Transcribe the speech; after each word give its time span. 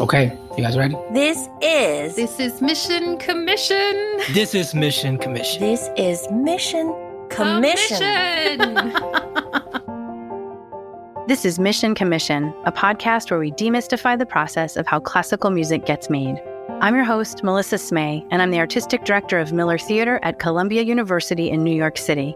Okay, 0.00 0.34
you 0.56 0.64
guys 0.64 0.78
ready? 0.78 0.96
This 1.12 1.46
is. 1.60 2.16
This 2.16 2.40
is 2.40 2.62
Mission 2.62 3.18
Commission. 3.18 4.18
This 4.32 4.54
is 4.54 4.74
Mission 4.74 5.18
Commission. 5.18 5.60
This 5.60 5.90
is 5.94 6.26
Mission 6.30 6.94
Commission. 7.28 8.58
Commission. 8.58 8.92
This 11.28 11.44
is 11.44 11.60
Mission 11.60 11.94
Commission, 11.94 12.52
a 12.64 12.72
podcast 12.72 13.30
where 13.30 13.38
we 13.38 13.52
demystify 13.52 14.18
the 14.18 14.26
process 14.26 14.76
of 14.76 14.88
how 14.88 14.98
classical 14.98 15.50
music 15.50 15.86
gets 15.86 16.10
made. 16.10 16.42
I'm 16.80 16.96
your 16.96 17.04
host, 17.04 17.44
Melissa 17.44 17.78
Smey, 17.78 18.26
and 18.32 18.42
I'm 18.42 18.50
the 18.50 18.58
artistic 18.58 19.04
director 19.04 19.38
of 19.38 19.52
Miller 19.52 19.78
Theater 19.78 20.18
at 20.24 20.40
Columbia 20.40 20.82
University 20.82 21.48
in 21.48 21.62
New 21.62 21.76
York 21.76 21.98
City. 21.98 22.34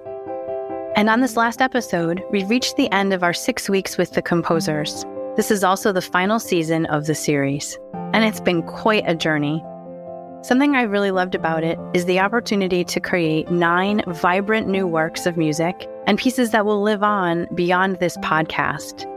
And 0.95 1.09
on 1.09 1.23
this 1.23 1.37
last 1.37 1.61
episode, 1.61 2.23
we've 2.31 2.49
reached 2.49 2.77
the 2.77 2.93
end 2.93 3.13
of 3.13 3.25
our 3.25 3.33
six 3.33 3.69
weeks 3.69 3.97
with 3.97 4.13
the 4.13 4.23
composers. 4.23 5.05
This 5.37 5.51
is 5.51 5.65
also 5.65 5.91
the 5.91 6.01
final 6.01 6.39
season 6.39 6.87
of 6.87 7.07
the 7.07 7.15
series, 7.17 7.77
and 8.13 8.25
it's 8.25 8.41
been 8.41 8.63
quite 8.63 9.03
a 9.05 9.17
journey. 9.17 9.65
Something 10.43 10.77
I 10.77 10.83
really 10.83 11.11
loved 11.11 11.35
about 11.35 11.65
it 11.65 11.77
is 11.93 12.05
the 12.05 12.21
opportunity 12.21 12.85
to 12.85 13.01
create 13.01 13.51
nine 13.51 14.05
vibrant 14.07 14.69
new 14.69 14.87
works 14.87 15.27
of 15.27 15.37
music 15.37 15.89
and 16.07 16.19
pieces 16.19 16.53
that 16.53 16.65
will 16.65 16.83
live 16.83 17.03
on 17.03 17.49
beyond 17.53 17.99
this 17.99 18.17
podcast. 18.19 19.11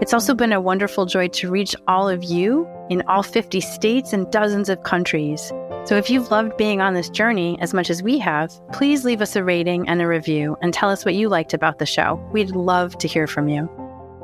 It's 0.00 0.14
also 0.14 0.34
been 0.34 0.54
a 0.54 0.60
wonderful 0.60 1.04
joy 1.04 1.28
to 1.28 1.50
reach 1.50 1.76
all 1.86 2.08
of 2.08 2.24
you 2.24 2.66
in 2.88 3.02
all 3.02 3.22
50 3.22 3.60
states 3.60 4.14
and 4.14 4.30
dozens 4.30 4.70
of 4.70 4.84
countries. 4.84 5.52
So 5.84 5.96
if 5.96 6.08
you've 6.08 6.30
loved 6.30 6.56
being 6.56 6.80
on 6.80 6.94
this 6.94 7.10
journey 7.10 7.58
as 7.60 7.74
much 7.74 7.90
as 7.90 8.02
we 8.02 8.18
have, 8.20 8.58
please 8.72 9.04
leave 9.04 9.20
us 9.20 9.36
a 9.36 9.44
rating 9.44 9.86
and 9.86 10.00
a 10.00 10.06
review 10.06 10.56
and 10.62 10.72
tell 10.72 10.88
us 10.88 11.04
what 11.04 11.14
you 11.14 11.28
liked 11.28 11.52
about 11.52 11.78
the 11.78 11.84
show. 11.84 12.14
We'd 12.32 12.52
love 12.52 12.96
to 12.98 13.08
hear 13.08 13.26
from 13.26 13.50
you. 13.50 13.68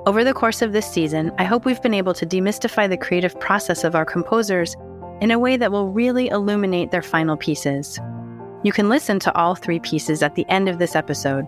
Over 0.06 0.22
the 0.22 0.34
course 0.34 0.60
of 0.60 0.74
this 0.74 0.86
season, 0.86 1.32
I 1.38 1.44
hope 1.44 1.64
we've 1.64 1.80
been 1.80 1.94
able 1.94 2.12
to 2.12 2.26
demystify 2.26 2.90
the 2.90 2.96
creative 2.98 3.40
process 3.40 3.84
of 3.84 3.94
our 3.94 4.04
composers 4.04 4.76
in 5.22 5.30
a 5.30 5.38
way 5.38 5.56
that 5.56 5.72
will 5.72 5.88
really 5.88 6.28
illuminate 6.28 6.90
their 6.90 7.00
final 7.00 7.38
pieces. 7.38 7.98
You 8.64 8.72
can 8.72 8.90
listen 8.90 9.18
to 9.20 9.34
all 9.34 9.54
three 9.54 9.80
pieces 9.80 10.22
at 10.22 10.34
the 10.34 10.44
end 10.50 10.68
of 10.68 10.78
this 10.78 10.94
episode. 10.94 11.46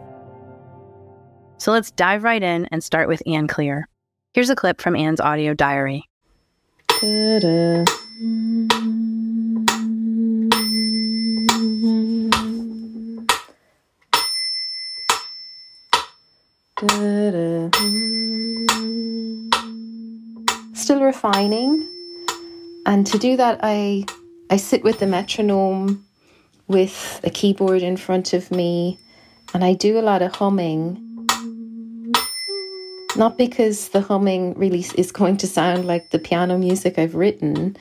So 1.59 1.71
let's 1.71 1.91
dive 1.91 2.25
right 2.25 2.43
in 2.43 2.67
and 2.73 2.83
start 2.83 3.09
with 3.09 3.23
Ann 3.27 3.47
Cleare. 3.47 3.91
Here's 4.33 4.49
a 4.49 4.57
clip 4.57 4.81
from 4.81 4.97
Ann's 4.97 5.21
audio 5.21 5.53
diary. 5.53 6.09
Da-da. 6.89 7.85
And 22.87 23.05
to 23.07 23.19
do 23.19 23.37
that, 23.37 23.59
I 23.63 24.05
I 24.49 24.57
sit 24.59 24.85
with 24.85 25.01
the 25.01 25.09
metronome 25.09 26.05
with 26.69 27.21
a 27.25 27.31
keyboard 27.31 27.83
in 27.83 27.97
front 27.97 28.33
of 28.33 28.51
me, 28.53 28.99
and 29.53 29.65
I 29.65 29.75
do 29.75 29.99
a 29.99 30.03
lot 30.03 30.23
of 30.23 30.37
humming. 30.37 31.03
Not 33.17 33.39
because 33.39 33.89
the 33.89 34.03
humming 34.03 34.55
really 34.55 34.85
is 34.95 35.11
going 35.11 35.39
to 35.39 35.49
sound 35.49 35.85
like 35.85 36.11
the 36.11 36.21
piano 36.21 36.59
music 36.59 36.97
I've 36.97 37.17
written. 37.17 37.77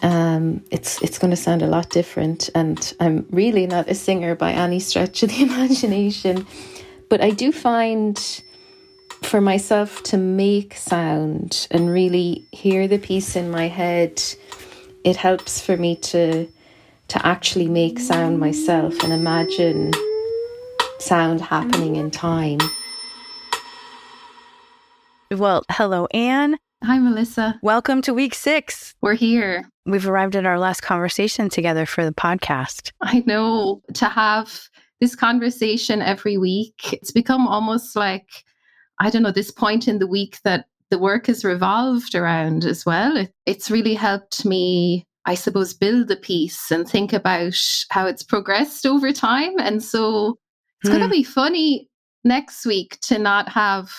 Um, 0.00 0.64
it's 0.70 1.02
it's 1.02 1.18
going 1.18 1.32
to 1.32 1.36
sound 1.36 1.60
a 1.60 1.66
lot 1.66 1.90
different, 1.90 2.48
and 2.54 2.94
I'm 3.00 3.26
really 3.30 3.66
not 3.66 3.90
a 3.90 3.94
singer 3.94 4.34
by 4.34 4.52
any 4.52 4.80
stretch 4.80 5.22
of 5.22 5.28
the 5.28 5.42
imagination. 5.48 6.46
But 7.10 7.20
I 7.20 7.30
do 7.30 7.52
find 7.52 8.16
for 9.22 9.40
myself 9.40 10.02
to 10.04 10.16
make 10.16 10.74
sound 10.74 11.66
and 11.70 11.90
really 11.90 12.46
hear 12.52 12.88
the 12.88 12.98
piece 12.98 13.36
in 13.36 13.50
my 13.50 13.68
head, 13.68 14.22
it 15.04 15.16
helps 15.16 15.60
for 15.60 15.76
me 15.76 15.96
to 15.96 16.46
to 17.08 17.26
actually 17.26 17.68
make 17.68 17.98
sound 17.98 18.38
myself 18.38 19.02
and 19.02 19.14
imagine 19.14 19.92
sound 20.98 21.40
happening 21.40 21.96
in 21.96 22.10
time. 22.10 22.58
Well, 25.30 25.62
hello, 25.70 26.06
Ann. 26.12 26.58
Hi, 26.84 26.98
Melissa. 26.98 27.58
Welcome 27.62 28.02
to 28.02 28.14
week 28.14 28.34
six. 28.34 28.94
We're 29.00 29.14
here. 29.14 29.68
We've 29.86 30.06
arrived 30.06 30.36
at 30.36 30.46
our 30.46 30.58
last 30.58 30.82
conversation 30.82 31.48
together 31.48 31.86
for 31.86 32.04
the 32.04 32.12
podcast. 32.12 32.92
I 33.00 33.24
know 33.26 33.82
to 33.94 34.04
have 34.06 34.68
this 35.00 35.14
conversation 35.14 36.02
every 36.02 36.36
week, 36.36 36.92
it's 36.92 37.10
become 37.10 37.48
almost 37.48 37.96
like, 37.96 38.28
I 39.00 39.10
don't 39.10 39.22
know, 39.22 39.32
this 39.32 39.50
point 39.50 39.88
in 39.88 39.98
the 39.98 40.06
week 40.06 40.38
that 40.44 40.66
the 40.90 40.98
work 40.98 41.28
is 41.28 41.44
revolved 41.44 42.14
around 42.14 42.64
as 42.64 42.86
well. 42.86 43.16
It, 43.16 43.32
it's 43.46 43.70
really 43.70 43.94
helped 43.94 44.44
me, 44.44 45.04
I 45.24 45.34
suppose, 45.34 45.74
build 45.74 46.08
the 46.08 46.16
piece 46.16 46.70
and 46.70 46.88
think 46.88 47.12
about 47.12 47.58
how 47.90 48.06
it's 48.06 48.22
progressed 48.22 48.86
over 48.86 49.12
time. 49.12 49.52
And 49.58 49.82
so 49.82 50.38
it's 50.80 50.88
going 50.88 51.00
to 51.00 51.06
hmm. 51.06 51.12
be 51.12 51.24
funny 51.24 51.88
next 52.24 52.64
week 52.64 52.98
to 53.02 53.18
not 53.18 53.48
have 53.48 53.90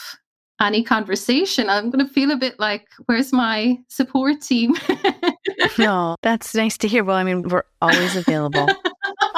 any 0.61 0.83
conversation. 0.83 1.69
I'm 1.69 1.89
going 1.89 2.05
to 2.05 2.13
feel 2.13 2.31
a 2.31 2.37
bit 2.37 2.59
like, 2.59 2.87
where's 3.05 3.31
my 3.31 3.77
support 3.89 4.41
team? 4.41 4.75
No, 5.77 6.15
that's 6.21 6.55
nice 6.55 6.77
to 6.79 6.87
hear. 6.87 7.03
Well, 7.03 7.15
I 7.15 7.23
mean, 7.23 7.43
we're 7.43 7.63
always 7.81 8.15
available. 8.15 8.67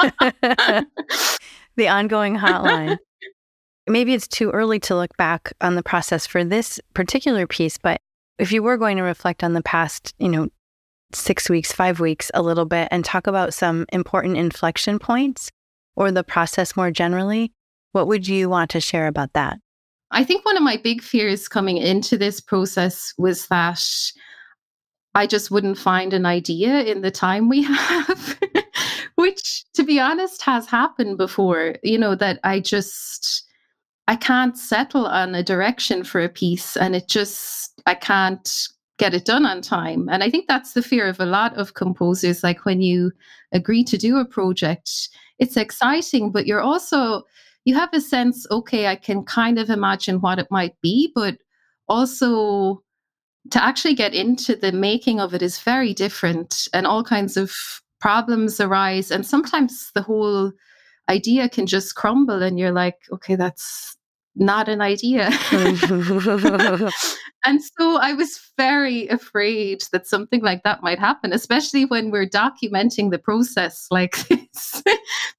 the 1.76 1.88
ongoing 1.88 2.36
hotline. 2.36 2.98
Maybe 3.88 4.14
it's 4.14 4.28
too 4.28 4.50
early 4.50 4.78
to 4.80 4.96
look 4.96 5.16
back 5.16 5.52
on 5.60 5.74
the 5.74 5.82
process 5.82 6.26
for 6.26 6.44
this 6.44 6.80
particular 6.94 7.46
piece, 7.46 7.78
but 7.78 8.00
if 8.38 8.52
you 8.52 8.62
were 8.62 8.76
going 8.76 8.96
to 8.96 9.02
reflect 9.02 9.42
on 9.42 9.52
the 9.52 9.62
past, 9.62 10.14
you 10.18 10.28
know, 10.28 10.48
six 11.12 11.50
weeks, 11.50 11.72
five 11.72 12.00
weeks, 12.00 12.30
a 12.34 12.42
little 12.42 12.64
bit, 12.64 12.88
and 12.90 13.04
talk 13.04 13.26
about 13.26 13.54
some 13.54 13.86
important 13.92 14.36
inflection 14.36 14.98
points 14.98 15.50
or 15.96 16.10
the 16.10 16.24
process 16.24 16.76
more 16.76 16.90
generally, 16.90 17.52
what 17.92 18.06
would 18.06 18.26
you 18.26 18.48
want 18.48 18.70
to 18.70 18.80
share 18.80 19.06
about 19.06 19.32
that? 19.34 19.58
I 20.10 20.24
think 20.24 20.44
one 20.44 20.56
of 20.56 20.62
my 20.62 20.76
big 20.76 21.02
fears 21.02 21.48
coming 21.48 21.78
into 21.78 22.18
this 22.18 22.40
process 22.40 23.14
was 23.18 23.46
that 23.48 23.82
I 25.14 25.26
just 25.26 25.50
wouldn't 25.50 25.78
find 25.78 26.12
an 26.12 26.26
idea 26.26 26.82
in 26.82 27.02
the 27.02 27.10
time 27.10 27.48
we 27.48 27.62
have, 27.64 28.38
which, 29.16 29.64
to 29.74 29.82
be 29.82 30.00
honest, 30.00 30.42
has 30.42 30.66
happened 30.66 31.18
before. 31.18 31.76
You 31.82 31.98
know, 31.98 32.14
that 32.14 32.40
I 32.44 32.60
just, 32.60 33.44
I 34.08 34.16
can't 34.16 34.58
settle 34.58 35.06
on 35.06 35.34
a 35.34 35.42
direction 35.42 36.04
for 36.04 36.22
a 36.22 36.28
piece 36.28 36.76
and 36.76 36.96
it 36.96 37.08
just, 37.08 37.80
I 37.86 37.94
can't 37.94 38.68
get 38.98 39.14
it 39.14 39.24
done 39.24 39.46
on 39.46 39.62
time. 39.62 40.08
And 40.08 40.22
I 40.22 40.30
think 40.30 40.46
that's 40.48 40.72
the 40.72 40.82
fear 40.82 41.08
of 41.08 41.20
a 41.20 41.26
lot 41.26 41.56
of 41.56 41.74
composers. 41.74 42.42
Like 42.42 42.64
when 42.64 42.80
you 42.80 43.12
agree 43.52 43.84
to 43.84 43.96
do 43.96 44.18
a 44.18 44.24
project, 44.24 45.08
it's 45.38 45.56
exciting, 45.56 46.30
but 46.30 46.46
you're 46.46 46.60
also, 46.60 47.22
you 47.64 47.74
have 47.74 47.90
a 47.92 48.00
sense, 48.00 48.46
okay, 48.50 48.88
I 48.88 48.96
can 48.96 49.24
kind 49.24 49.58
of 49.58 49.70
imagine 49.70 50.20
what 50.20 50.38
it 50.38 50.48
might 50.50 50.80
be, 50.82 51.12
but 51.14 51.38
also 51.88 52.82
to 53.50 53.62
actually 53.62 53.94
get 53.94 54.14
into 54.14 54.54
the 54.54 54.72
making 54.72 55.20
of 55.20 55.34
it 55.34 55.42
is 55.42 55.58
very 55.58 55.94
different 55.94 56.68
and 56.72 56.86
all 56.86 57.02
kinds 57.02 57.36
of 57.36 57.52
problems 58.00 58.60
arise. 58.60 59.10
And 59.10 59.26
sometimes 59.26 59.90
the 59.94 60.02
whole 60.02 60.52
idea 61.12 61.48
can 61.48 61.66
just 61.66 61.94
crumble 61.94 62.42
and 62.42 62.58
you're 62.58 62.72
like, 62.72 62.96
okay, 63.12 63.36
that's 63.36 63.96
not 64.34 64.68
an 64.68 64.80
idea. 64.80 65.30
and 67.44 67.62
so 67.62 67.98
I 67.98 68.14
was 68.14 68.40
very 68.56 69.06
afraid 69.08 69.82
that 69.92 70.06
something 70.06 70.40
like 70.40 70.62
that 70.62 70.82
might 70.82 70.98
happen, 70.98 71.32
especially 71.32 71.84
when 71.84 72.10
we're 72.10 72.28
documenting 72.28 73.10
the 73.10 73.18
process 73.18 73.86
like 73.90 74.16
this. 74.28 74.82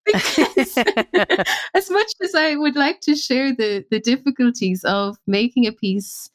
because 0.05 0.77
as 1.73 1.89
much 1.89 2.11
as 2.21 2.35
I 2.35 2.55
would 2.55 2.75
like 2.75 3.01
to 3.01 3.15
share 3.15 3.55
the, 3.55 3.83
the 3.89 3.99
difficulties 3.99 4.83
of 4.83 5.17
making 5.25 5.65
a 5.65 5.71
piece 5.71 6.29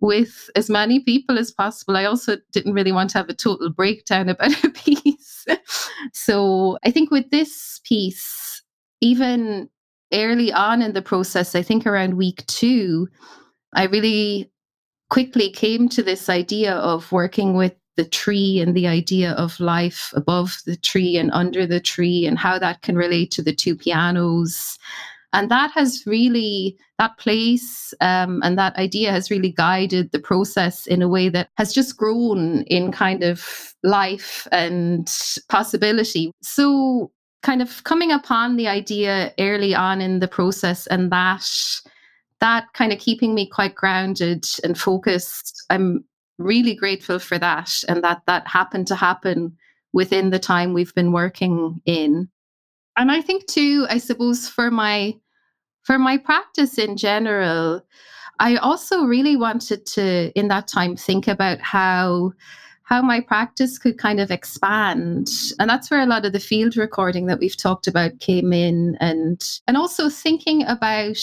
with 0.00 0.50
as 0.56 0.68
many 0.68 1.00
people 1.00 1.38
as 1.38 1.50
possible, 1.50 1.96
I 1.96 2.04
also 2.04 2.36
didn't 2.50 2.74
really 2.74 2.92
want 2.92 3.10
to 3.10 3.18
have 3.18 3.28
a 3.28 3.34
total 3.34 3.70
breakdown 3.70 4.28
about 4.28 4.64
a 4.64 4.70
piece. 4.70 5.46
so 6.12 6.78
I 6.84 6.90
think 6.90 7.10
with 7.10 7.30
this 7.30 7.80
piece, 7.84 8.41
even 9.02 9.68
early 10.14 10.52
on 10.52 10.80
in 10.80 10.92
the 10.92 11.02
process, 11.02 11.54
I 11.54 11.62
think 11.62 11.86
around 11.86 12.14
week 12.14 12.46
two, 12.46 13.08
I 13.74 13.84
really 13.84 14.50
quickly 15.10 15.50
came 15.50 15.88
to 15.90 16.02
this 16.02 16.30
idea 16.30 16.74
of 16.76 17.12
working 17.12 17.54
with 17.54 17.74
the 17.96 18.04
tree 18.06 18.60
and 18.60 18.74
the 18.74 18.86
idea 18.86 19.32
of 19.32 19.60
life 19.60 20.12
above 20.14 20.56
the 20.64 20.76
tree 20.76 21.18
and 21.18 21.30
under 21.32 21.66
the 21.66 21.80
tree 21.80 22.24
and 22.26 22.38
how 22.38 22.58
that 22.58 22.80
can 22.80 22.96
relate 22.96 23.30
to 23.32 23.42
the 23.42 23.54
two 23.54 23.76
pianos. 23.76 24.78
And 25.34 25.50
that 25.50 25.72
has 25.72 26.04
really, 26.06 26.78
that 26.98 27.18
place 27.18 27.92
um, 28.00 28.40
and 28.42 28.58
that 28.58 28.76
idea 28.76 29.10
has 29.10 29.30
really 29.30 29.50
guided 29.50 30.12
the 30.12 30.18
process 30.18 30.86
in 30.86 31.02
a 31.02 31.08
way 31.08 31.28
that 31.30 31.48
has 31.56 31.74
just 31.74 31.96
grown 31.96 32.62
in 32.62 32.92
kind 32.92 33.22
of 33.22 33.74
life 33.82 34.46
and 34.52 35.10
possibility. 35.48 36.32
So, 36.42 37.10
kind 37.42 37.62
of 37.62 37.84
coming 37.84 38.12
upon 38.12 38.56
the 38.56 38.68
idea 38.68 39.32
early 39.38 39.74
on 39.74 40.00
in 40.00 40.20
the 40.20 40.28
process 40.28 40.86
and 40.86 41.10
that 41.10 41.46
that 42.40 42.72
kind 42.72 42.92
of 42.92 42.98
keeping 42.98 43.34
me 43.34 43.46
quite 43.46 43.74
grounded 43.74 44.44
and 44.64 44.78
focused 44.78 45.64
i'm 45.70 46.04
really 46.38 46.74
grateful 46.74 47.18
for 47.18 47.38
that 47.38 47.70
and 47.88 48.02
that 48.02 48.22
that 48.26 48.46
happened 48.46 48.86
to 48.86 48.96
happen 48.96 49.56
within 49.92 50.30
the 50.30 50.38
time 50.38 50.72
we've 50.72 50.94
been 50.94 51.12
working 51.12 51.80
in. 51.84 52.28
And 52.96 53.10
I 53.10 53.20
think 53.20 53.46
too, 53.46 53.86
I 53.88 53.98
suppose 53.98 54.48
for 54.48 54.70
my 54.70 55.14
for 55.82 55.98
my 55.98 56.16
practice 56.16 56.78
in 56.78 56.96
general, 56.96 57.84
I 58.38 58.56
also 58.56 59.04
really 59.04 59.36
wanted 59.36 59.84
to 59.86 60.32
in 60.38 60.48
that 60.48 60.68
time 60.68 60.96
think 60.96 61.28
about 61.28 61.60
how 61.60 62.32
how 62.92 63.00
my 63.00 63.20
practice 63.20 63.78
could 63.78 63.96
kind 63.96 64.20
of 64.20 64.30
expand 64.30 65.26
and 65.58 65.70
that's 65.70 65.90
where 65.90 66.02
a 66.02 66.06
lot 66.06 66.26
of 66.26 66.34
the 66.34 66.38
field 66.38 66.76
recording 66.76 67.24
that 67.24 67.38
we've 67.38 67.56
talked 67.56 67.86
about 67.86 68.20
came 68.20 68.52
in 68.52 68.98
and 69.00 69.40
and 69.66 69.78
also 69.78 70.10
thinking 70.10 70.62
about 70.66 71.16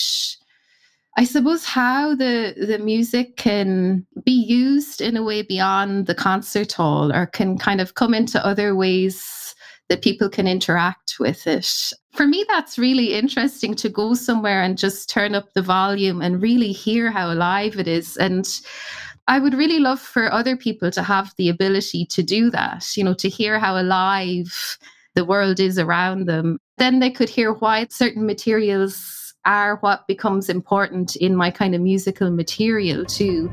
I 1.15 1.25
suppose 1.25 1.65
how 1.65 2.15
the 2.15 2.55
the 2.57 2.79
music 2.79 3.37
can 3.37 4.03
be 4.25 4.31
used 4.31 4.99
in 4.99 5.15
a 5.15 5.21
way 5.21 5.43
beyond 5.43 6.07
the 6.07 6.15
concert 6.15 6.73
hall 6.73 7.13
or 7.13 7.27
can 7.27 7.59
kind 7.59 7.81
of 7.81 7.93
come 7.93 8.15
into 8.15 8.43
other 8.43 8.75
ways 8.75 9.53
that 9.89 10.01
people 10.01 10.29
can 10.29 10.47
interact 10.47 11.17
with 11.19 11.45
it. 11.45 11.91
For 12.13 12.25
me, 12.25 12.45
that's 12.47 12.79
really 12.79 13.13
interesting 13.13 13.75
to 13.75 13.89
go 13.89 14.13
somewhere 14.13 14.61
and 14.61 14.77
just 14.77 15.09
turn 15.09 15.35
up 15.35 15.53
the 15.53 15.63
volume 15.63 16.21
and 16.21 16.41
really 16.41 16.71
hear 16.71 17.11
how 17.11 17.31
alive 17.31 17.77
it 17.79 17.87
is. 17.87 18.15
And 18.17 18.47
I 19.29 19.37
would 19.37 19.53
really 19.53 19.77
love 19.77 19.99
for 19.99 20.33
other 20.33 20.57
people 20.57 20.89
to 20.89 21.03
have 21.03 21.35
the 21.37 21.49
ability 21.49 22.07
to 22.07 22.23
do 22.23 22.49
that, 22.49 22.97
you 22.97 23.03
know, 23.03 23.13
to 23.13 23.29
hear 23.29 23.59
how 23.59 23.77
alive 23.77 24.79
the 25.13 25.23
world 25.23 25.59
is 25.59 25.77
around 25.77 26.25
them. 26.25 26.57
Then 26.79 26.97
they 26.97 27.11
could 27.11 27.29
hear 27.29 27.53
why 27.53 27.85
certain 27.91 28.25
materials 28.25 29.35
are 29.45 29.75
what 29.81 30.07
becomes 30.07 30.49
important 30.49 31.15
in 31.15 31.35
my 31.35 31.51
kind 31.51 31.75
of 31.75 31.81
musical 31.81 32.31
material 32.31 33.05
too. 33.05 33.51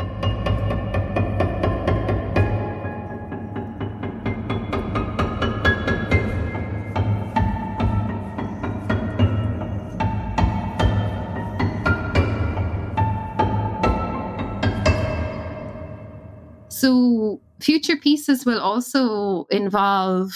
So 16.68 17.40
future 17.60 17.96
pieces 17.96 18.44
will 18.44 18.60
also 18.60 19.46
involve 19.50 20.32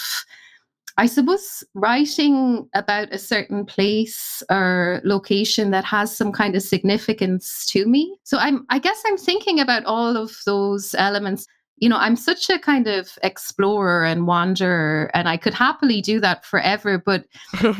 I 0.97 1.05
suppose 1.05 1.63
writing 1.73 2.67
about 2.75 3.13
a 3.13 3.17
certain 3.17 3.65
place 3.65 4.43
or 4.49 5.01
location 5.03 5.71
that 5.71 5.85
has 5.85 6.15
some 6.15 6.31
kind 6.31 6.55
of 6.55 6.61
significance 6.61 7.65
to 7.71 7.87
me. 7.87 8.17
So 8.23 8.37
I'm 8.37 8.65
I 8.69 8.79
guess 8.79 9.01
I'm 9.07 9.17
thinking 9.17 9.59
about 9.59 9.85
all 9.85 10.17
of 10.17 10.37
those 10.45 10.93
elements. 10.95 11.47
You 11.77 11.89
know, 11.89 11.97
I'm 11.97 12.15
such 12.15 12.49
a 12.51 12.59
kind 12.59 12.85
of 12.85 13.17
explorer 13.23 14.03
and 14.05 14.27
wanderer 14.27 15.09
and 15.15 15.27
I 15.27 15.37
could 15.37 15.55
happily 15.55 16.01
do 16.01 16.19
that 16.19 16.45
forever, 16.45 17.01
but 17.03 17.25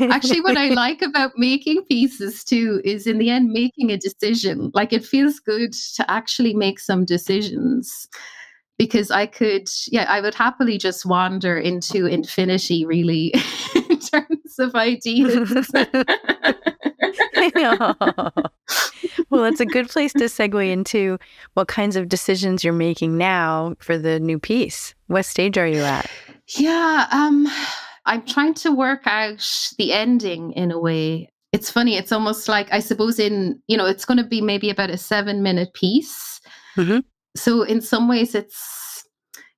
actually 0.00 0.40
what 0.40 0.56
I 0.56 0.68
like 0.84 1.02
about 1.02 1.32
making 1.36 1.84
pieces 1.84 2.42
too 2.42 2.80
is 2.84 3.06
in 3.06 3.18
the 3.18 3.30
end 3.30 3.50
making 3.50 3.90
a 3.90 3.98
decision. 3.98 4.72
Like 4.74 4.92
it 4.92 5.04
feels 5.04 5.38
good 5.38 5.72
to 5.94 6.10
actually 6.10 6.54
make 6.54 6.80
some 6.80 7.04
decisions 7.04 8.08
because 8.82 9.12
I 9.12 9.26
could, 9.26 9.68
yeah, 9.92 10.06
I 10.08 10.20
would 10.20 10.34
happily 10.34 10.76
just 10.76 11.06
wander 11.06 11.56
into 11.56 12.04
infinity, 12.06 12.84
really, 12.84 13.32
in 13.76 14.00
terms 14.00 14.58
of 14.58 14.74
ideas. 14.74 15.70
well, 19.30 19.44
it's 19.44 19.60
a 19.60 19.66
good 19.66 19.88
place 19.88 20.12
to 20.14 20.24
segue 20.24 20.68
into 20.68 21.16
what 21.54 21.68
kinds 21.68 21.94
of 21.94 22.08
decisions 22.08 22.64
you're 22.64 22.72
making 22.72 23.16
now 23.16 23.76
for 23.78 23.96
the 23.96 24.18
new 24.18 24.40
piece. 24.40 24.96
What 25.06 25.26
stage 25.26 25.56
are 25.56 25.68
you 25.68 25.82
at? 25.82 26.10
Yeah, 26.58 27.06
um, 27.12 27.46
I'm 28.04 28.26
trying 28.26 28.54
to 28.54 28.72
work 28.72 29.02
out 29.06 29.48
the 29.78 29.92
ending 29.92 30.50
in 30.54 30.72
a 30.72 30.80
way. 30.80 31.30
It's 31.52 31.70
funny. 31.70 31.96
It's 31.96 32.10
almost 32.10 32.48
like 32.48 32.66
I 32.72 32.80
suppose 32.80 33.20
in 33.20 33.62
you 33.68 33.76
know 33.76 33.86
it's 33.86 34.04
going 34.04 34.18
to 34.18 34.24
be 34.24 34.40
maybe 34.40 34.70
about 34.70 34.90
a 34.90 34.96
seven 34.98 35.40
minute 35.40 35.72
piece. 35.72 36.40
Mm-hmm 36.76 36.98
so 37.36 37.62
in 37.62 37.80
some 37.80 38.08
ways 38.08 38.34
it's 38.34 39.04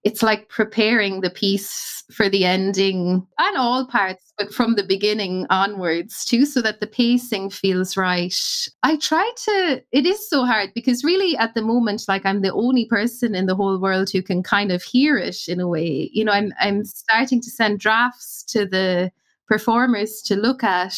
it's 0.04 0.22
like 0.22 0.48
preparing 0.50 1.22
the 1.22 1.30
piece 1.30 2.04
for 2.12 2.28
the 2.28 2.44
ending 2.44 3.26
and 3.38 3.56
all 3.56 3.86
parts 3.86 4.32
but 4.36 4.52
from 4.52 4.74
the 4.74 4.82
beginning 4.82 5.46
onwards 5.48 6.24
too 6.24 6.44
so 6.44 6.60
that 6.60 6.80
the 6.80 6.86
pacing 6.86 7.48
feels 7.48 7.96
right 7.96 8.68
i 8.82 8.96
try 8.96 9.28
to 9.36 9.82
it 9.90 10.04
is 10.04 10.28
so 10.28 10.44
hard 10.44 10.70
because 10.74 11.02
really 11.02 11.36
at 11.38 11.54
the 11.54 11.62
moment 11.62 12.04
like 12.06 12.26
i'm 12.26 12.42
the 12.42 12.52
only 12.52 12.84
person 12.86 13.34
in 13.34 13.46
the 13.46 13.54
whole 13.54 13.80
world 13.80 14.10
who 14.10 14.22
can 14.22 14.42
kind 14.42 14.70
of 14.70 14.82
hear 14.82 15.16
it 15.16 15.48
in 15.48 15.60
a 15.60 15.68
way 15.68 16.10
you 16.12 16.22
know 16.22 16.32
i'm 16.32 16.52
i'm 16.60 16.84
starting 16.84 17.40
to 17.40 17.50
send 17.50 17.80
drafts 17.80 18.42
to 18.44 18.66
the 18.66 19.10
performers 19.48 20.20
to 20.20 20.36
look 20.36 20.62
at 20.62 20.92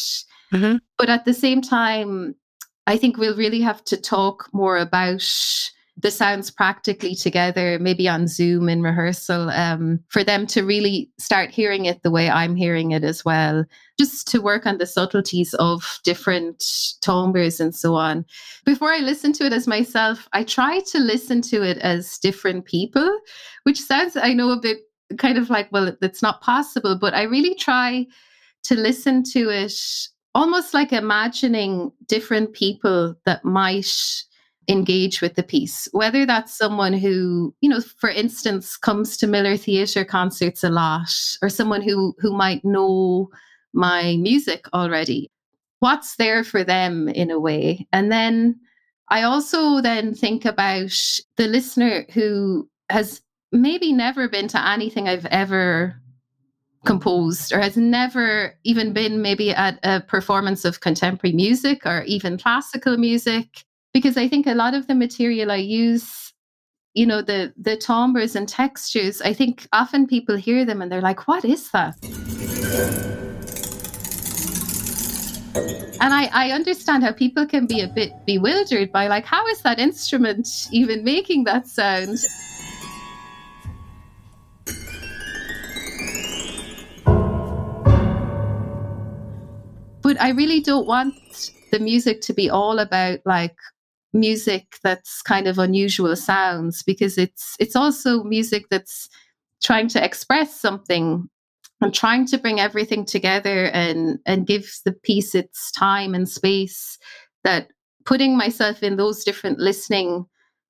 mm-hmm. 0.51 0.75
but 0.97 1.09
at 1.09 1.23
the 1.23 1.33
same 1.33 1.61
time 1.61 2.35
i 2.85 2.97
think 2.97 3.17
we'll 3.17 3.37
really 3.37 3.61
have 3.61 3.81
to 3.83 3.95
talk 3.95 4.49
more 4.51 4.77
about 4.77 5.23
the 5.99 6.11
sounds 6.11 6.51
practically 6.51 7.15
together, 7.15 7.79
maybe 7.79 8.07
on 8.07 8.27
Zoom 8.27 8.69
in 8.69 8.83
rehearsal, 8.83 9.49
um, 9.49 9.99
for 10.09 10.23
them 10.23 10.45
to 10.47 10.63
really 10.63 11.11
start 11.17 11.49
hearing 11.49 11.85
it 11.85 12.03
the 12.03 12.11
way 12.11 12.29
I'm 12.29 12.55
hearing 12.55 12.91
it 12.91 13.03
as 13.03 13.25
well, 13.25 13.65
just 13.99 14.27
to 14.29 14.41
work 14.41 14.67
on 14.67 14.77
the 14.77 14.85
subtleties 14.85 15.55
of 15.55 15.99
different 16.03 16.63
timbres 17.01 17.59
and 17.59 17.73
so 17.73 17.95
on. 17.95 18.25
Before 18.63 18.91
I 18.91 18.99
listen 18.99 19.33
to 19.33 19.45
it 19.45 19.53
as 19.53 19.65
myself, 19.65 20.27
I 20.33 20.43
try 20.43 20.81
to 20.91 20.99
listen 20.99 21.41
to 21.43 21.63
it 21.63 21.79
as 21.79 22.19
different 22.19 22.65
people, 22.65 23.19
which 23.63 23.81
sounds, 23.81 24.15
I 24.15 24.33
know, 24.33 24.51
a 24.51 24.61
bit 24.61 24.77
kind 25.17 25.37
of 25.37 25.49
like, 25.49 25.71
well, 25.71 25.95
it's 26.01 26.21
not 26.21 26.41
possible, 26.41 26.97
but 26.99 27.15
I 27.15 27.23
really 27.23 27.55
try 27.55 28.05
to 28.65 28.75
listen 28.75 29.23
to 29.31 29.49
it 29.49 29.73
almost 30.35 30.73
like 30.75 30.93
imagining 30.93 31.91
different 32.05 32.53
people 32.53 33.15
that 33.25 33.43
might 33.43 34.23
engage 34.67 35.21
with 35.21 35.35
the 35.35 35.43
piece, 35.43 35.87
whether 35.91 36.25
that's 36.25 36.57
someone 36.57 36.93
who, 36.93 37.53
you 37.61 37.69
know, 37.69 37.81
for 37.81 38.09
instance, 38.09 38.75
comes 38.75 39.17
to 39.17 39.27
Miller 39.27 39.57
Theatre 39.57 40.03
concerts 40.03 40.63
a 40.63 40.69
lot, 40.69 41.09
or 41.41 41.49
someone 41.49 41.81
who 41.81 42.15
who 42.19 42.35
might 42.35 42.63
know 42.65 43.29
my 43.73 44.17
music 44.17 44.65
already. 44.73 45.31
What's 45.79 46.15
there 46.15 46.43
for 46.43 46.63
them 46.63 47.07
in 47.07 47.31
a 47.31 47.39
way? 47.39 47.87
And 47.93 48.11
then 48.11 48.59
I 49.09 49.23
also 49.23 49.79
then 49.81 50.13
think 50.13 50.43
about 50.43 50.91
the 51.37 51.47
listener 51.47 52.05
who 52.13 52.67
has 52.89 53.21
maybe 53.51 53.93
never 53.93 54.27
been 54.27 54.47
to 54.49 54.67
anything 54.67 55.07
I've 55.07 55.25
ever 55.27 55.95
composed 56.85 57.51
or 57.53 57.59
has 57.59 57.77
never 57.77 58.57
even 58.63 58.93
been 58.93 59.21
maybe 59.21 59.51
at 59.51 59.79
a 59.83 60.01
performance 60.01 60.65
of 60.65 60.79
contemporary 60.79 61.33
music 61.33 61.85
or 61.85 62.03
even 62.03 62.37
classical 62.37 62.97
music 62.97 63.65
because 63.97 64.15
I 64.15 64.27
think 64.27 64.45
a 64.45 64.53
lot 64.53 64.75
of 64.75 64.85
the 64.85 64.93
material 64.93 65.49
I 65.49 65.55
use, 65.55 66.31
you 66.93 67.07
know, 67.07 67.23
the 67.23 67.51
the 67.57 67.75
timbres 67.75 68.35
and 68.35 68.47
textures, 68.47 69.23
I 69.23 69.33
think 69.33 69.67
often 69.73 70.05
people 70.05 70.35
hear 70.35 70.65
them 70.65 70.83
and 70.83 70.91
they're 70.91 71.01
like, 71.01 71.27
"What 71.27 71.43
is 71.43 71.71
that?" 71.71 71.95
And 75.99 76.13
I, 76.13 76.29
I 76.31 76.51
understand 76.51 77.03
how 77.03 77.11
people 77.11 77.47
can 77.47 77.65
be 77.65 77.81
a 77.81 77.87
bit 77.87 78.11
bewildered 78.27 78.91
by 78.91 79.07
like, 79.07 79.25
how 79.25 79.47
is 79.47 79.63
that 79.63 79.79
instrument 79.79 80.47
even 80.71 81.03
making 81.03 81.45
that 81.45 81.65
sound? 81.65 82.19
But 90.03 90.21
I 90.21 90.29
really 90.29 90.61
don't 90.61 90.85
want 90.85 91.15
the 91.71 91.79
music 91.79 92.21
to 92.21 92.33
be 92.33 92.47
all 92.47 92.77
about 92.77 93.21
like 93.25 93.57
music 94.13 94.77
that's 94.83 95.21
kind 95.21 95.47
of 95.47 95.59
unusual 95.59 96.15
sounds 96.15 96.83
because 96.83 97.17
it's 97.17 97.55
it's 97.59 97.75
also 97.75 98.23
music 98.23 98.65
that's 98.69 99.09
trying 99.63 99.87
to 99.87 100.03
express 100.03 100.59
something 100.59 101.27
and 101.81 101.93
trying 101.93 102.25
to 102.25 102.37
bring 102.37 102.59
everything 102.59 103.05
together 103.05 103.65
and 103.65 104.19
and 104.25 104.47
give 104.47 104.71
the 104.85 104.91
piece 104.91 105.35
its 105.35 105.71
time 105.71 106.15
and 106.15 106.29
space 106.29 106.97
that 107.43 107.67
putting 108.05 108.37
myself 108.37 108.81
in 108.81 108.95
those 108.95 109.23
different 109.23 109.59
listening 109.59 110.25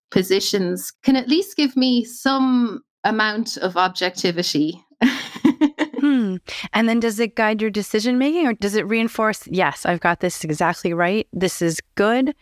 positions 0.10 0.92
can 1.04 1.16
at 1.16 1.28
least 1.28 1.56
give 1.56 1.76
me 1.78 2.04
some 2.04 2.82
amount 3.04 3.58
of 3.58 3.78
objectivity 3.78 4.84
hmm. 5.02 6.38
And 6.74 6.90
then 6.90 7.00
does 7.00 7.20
it 7.20 7.36
guide 7.36 7.62
your 7.62 7.72
decision 7.72 8.18
making 8.18 8.48
or 8.48 8.54
does 8.54 8.76
it 8.76 8.88
reinforce, 8.88 9.48
yes, 9.48 9.86
I've 9.86 10.00
got 10.00 10.20
this 10.22 10.44
exactly 10.44 10.94
right. 10.94 11.28
This 11.32 11.62
is 11.62 11.80
good. 11.96 12.34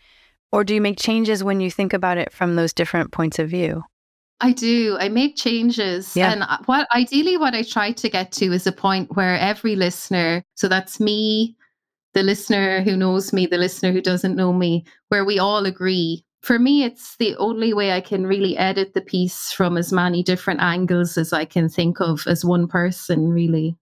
Or 0.52 0.64
do 0.64 0.74
you 0.74 0.80
make 0.80 0.98
changes 0.98 1.44
when 1.44 1.60
you 1.60 1.70
think 1.70 1.92
about 1.92 2.18
it 2.18 2.32
from 2.32 2.56
those 2.56 2.72
different 2.72 3.12
points 3.12 3.38
of 3.38 3.50
view? 3.50 3.82
I 4.40 4.52
do. 4.52 4.96
I 5.00 5.08
make 5.08 5.36
changes. 5.36 6.14
Yeah. 6.16 6.32
And 6.32 6.42
uh, 6.42 6.58
what 6.66 6.86
ideally 6.94 7.36
what 7.36 7.54
I 7.54 7.62
try 7.62 7.92
to 7.92 8.08
get 8.08 8.32
to 8.32 8.52
is 8.52 8.66
a 8.66 8.72
point 8.72 9.16
where 9.16 9.38
every 9.38 9.76
listener, 9.76 10.42
so 10.54 10.68
that's 10.68 11.00
me, 11.00 11.56
the 12.14 12.22
listener 12.22 12.82
who 12.82 12.96
knows 12.96 13.32
me, 13.32 13.46
the 13.46 13.58
listener 13.58 13.92
who 13.92 14.02
doesn't 14.02 14.36
know 14.36 14.52
me, 14.52 14.84
where 15.08 15.24
we 15.24 15.38
all 15.38 15.64
agree 15.64 16.26
for 16.46 16.60
me, 16.60 16.84
it's 16.84 17.16
the 17.16 17.34
only 17.38 17.74
way 17.74 17.90
I 17.90 18.00
can 18.00 18.24
really 18.24 18.56
edit 18.56 18.94
the 18.94 19.00
piece 19.00 19.50
from 19.50 19.76
as 19.76 19.92
many 19.92 20.22
different 20.22 20.60
angles 20.60 21.18
as 21.18 21.32
I 21.32 21.44
can 21.44 21.68
think 21.68 22.00
of 22.00 22.24
as 22.28 22.44
one 22.44 22.68
person, 22.68 23.30
really. 23.30 23.76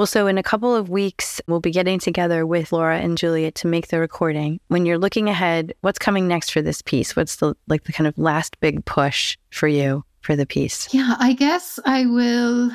Well, 0.00 0.06
so 0.06 0.28
in 0.28 0.38
a 0.38 0.42
couple 0.42 0.74
of 0.74 0.88
weeks, 0.88 1.42
we'll 1.46 1.60
be 1.60 1.70
getting 1.70 1.98
together 1.98 2.46
with 2.46 2.72
Laura 2.72 2.98
and 2.98 3.18
Juliet 3.18 3.54
to 3.56 3.66
make 3.66 3.88
the 3.88 3.98
recording. 3.98 4.58
When 4.68 4.86
you're 4.86 4.96
looking 4.96 5.28
ahead, 5.28 5.74
what's 5.82 5.98
coming 5.98 6.26
next 6.26 6.52
for 6.52 6.62
this 6.62 6.80
piece? 6.80 7.14
What's 7.14 7.36
the 7.36 7.54
like 7.68 7.84
the 7.84 7.92
kind 7.92 8.08
of 8.08 8.16
last 8.16 8.58
big 8.60 8.82
push 8.86 9.36
for 9.50 9.68
you 9.68 10.02
for 10.22 10.36
the 10.36 10.46
piece? 10.46 10.88
Yeah, 10.94 11.16
I 11.18 11.34
guess 11.34 11.78
I 11.84 12.06
will 12.06 12.70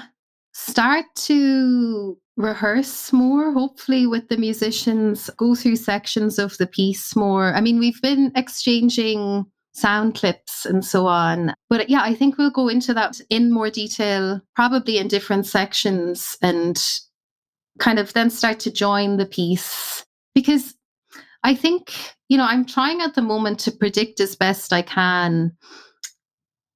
start 0.54 1.06
to 1.16 2.16
rehearse 2.38 3.12
more, 3.12 3.52
hopefully, 3.54 4.06
with 4.06 4.30
the 4.30 4.38
musicians, 4.38 5.28
go 5.36 5.56
through 5.56 5.78
sections 5.78 6.38
of 6.38 6.56
the 6.60 6.68
piece 6.68 7.16
more. 7.16 7.56
I 7.56 7.60
mean, 7.60 7.80
we've 7.80 8.02
been 8.04 8.34
exchanging 8.36 9.48
sound 9.74 10.14
clips 10.14 10.66
and 10.66 10.86
so 10.86 11.08
on. 11.08 11.54
But 11.70 11.90
yeah, 11.90 12.02
I 12.02 12.14
think 12.14 12.38
we'll 12.38 12.52
go 12.52 12.68
into 12.68 12.94
that 12.94 13.20
in 13.32 13.52
more 13.52 13.72
detail, 13.72 14.42
probably 14.56 15.00
in 15.00 15.08
different 15.08 15.48
sections, 15.48 16.38
and 16.44 16.80
kind 17.80 18.00
of 18.00 18.14
then 18.14 18.30
start 18.30 18.60
to 18.62 18.72
join 18.72 19.18
the 19.18 19.26
piece. 19.26 20.06
Because 20.34 20.76
I 21.44 21.56
think, 21.56 21.94
you 22.30 22.38
know, 22.38 22.46
I'm 22.46 22.66
trying 22.66 23.02
at 23.02 23.16
the 23.16 23.22
moment 23.22 23.60
to 23.62 23.72
predict 23.72 24.20
as 24.20 24.36
best 24.36 24.74
I 24.74 24.82
can 24.82 25.56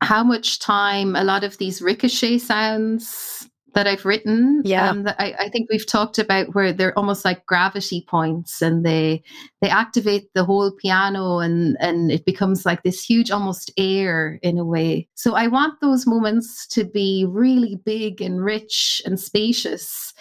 how 0.02 0.24
much 0.24 0.60
time 0.60 1.16
a 1.16 1.24
lot 1.24 1.44
of 1.44 1.58
these 1.58 1.82
ricochet 1.82 2.38
sounds 2.38 3.50
that 3.76 3.86
I've 3.86 4.06
written. 4.06 4.62
Yeah. 4.66 4.90
Um, 4.90 5.04
that 5.04 5.16
I, 5.20 5.36
I 5.38 5.50
think 5.50 5.70
we've 5.70 5.86
talked 5.86 6.18
about 6.18 6.56
where 6.56 6.74
they're 6.74 6.98
almost 6.98 7.24
like 7.24 7.46
gravity 7.46 8.06
points 8.08 8.62
and 8.62 8.86
they 8.86 9.22
they 9.62 9.70
activate 9.70 10.34
the 10.34 10.44
whole 10.44 10.72
piano 10.72 11.40
and 11.40 11.78
and 11.80 12.12
it 12.12 12.26
becomes 12.26 12.66
like 12.66 12.84
this 12.84 13.04
huge 13.04 13.30
almost 13.30 13.72
air 13.78 14.40
in 14.42 14.58
a 14.58 14.66
way. 14.66 15.08
So 15.16 15.36
I 15.36 15.48
want 15.48 15.82
those 15.82 16.08
moments 16.08 16.66
to 16.68 16.84
be 16.84 17.26
really 17.28 17.80
big 17.86 18.22
and 18.22 18.44
rich 18.44 19.02
and 19.06 19.20
spacious. 19.20 20.14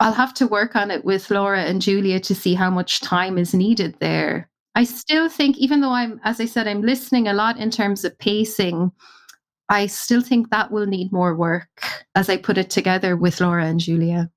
I'll 0.00 0.12
have 0.12 0.34
to 0.34 0.46
work 0.46 0.76
on 0.76 0.90
it 0.90 1.04
with 1.04 1.30
Laura 1.30 1.62
and 1.62 1.82
Julia 1.82 2.20
to 2.20 2.34
see 2.34 2.54
how 2.54 2.70
much 2.70 3.00
time 3.00 3.36
is 3.36 3.52
needed 3.52 3.96
there. 3.98 4.48
I 4.74 4.84
still 4.84 5.28
think, 5.28 5.56
even 5.58 5.80
though 5.80 5.90
I'm, 5.90 6.20
as 6.22 6.40
I 6.40 6.44
said, 6.44 6.68
I'm 6.68 6.82
listening 6.82 7.26
a 7.26 7.32
lot 7.32 7.58
in 7.58 7.70
terms 7.70 8.04
of 8.04 8.16
pacing, 8.18 8.92
I 9.68 9.86
still 9.86 10.20
think 10.20 10.50
that 10.50 10.70
will 10.70 10.86
need 10.86 11.12
more 11.12 11.34
work 11.34 11.68
as 12.14 12.28
I 12.28 12.36
put 12.36 12.58
it 12.58 12.70
together 12.70 13.16
with 13.16 13.40
Laura 13.40 13.66
and 13.66 13.80
Julia. 13.80 14.30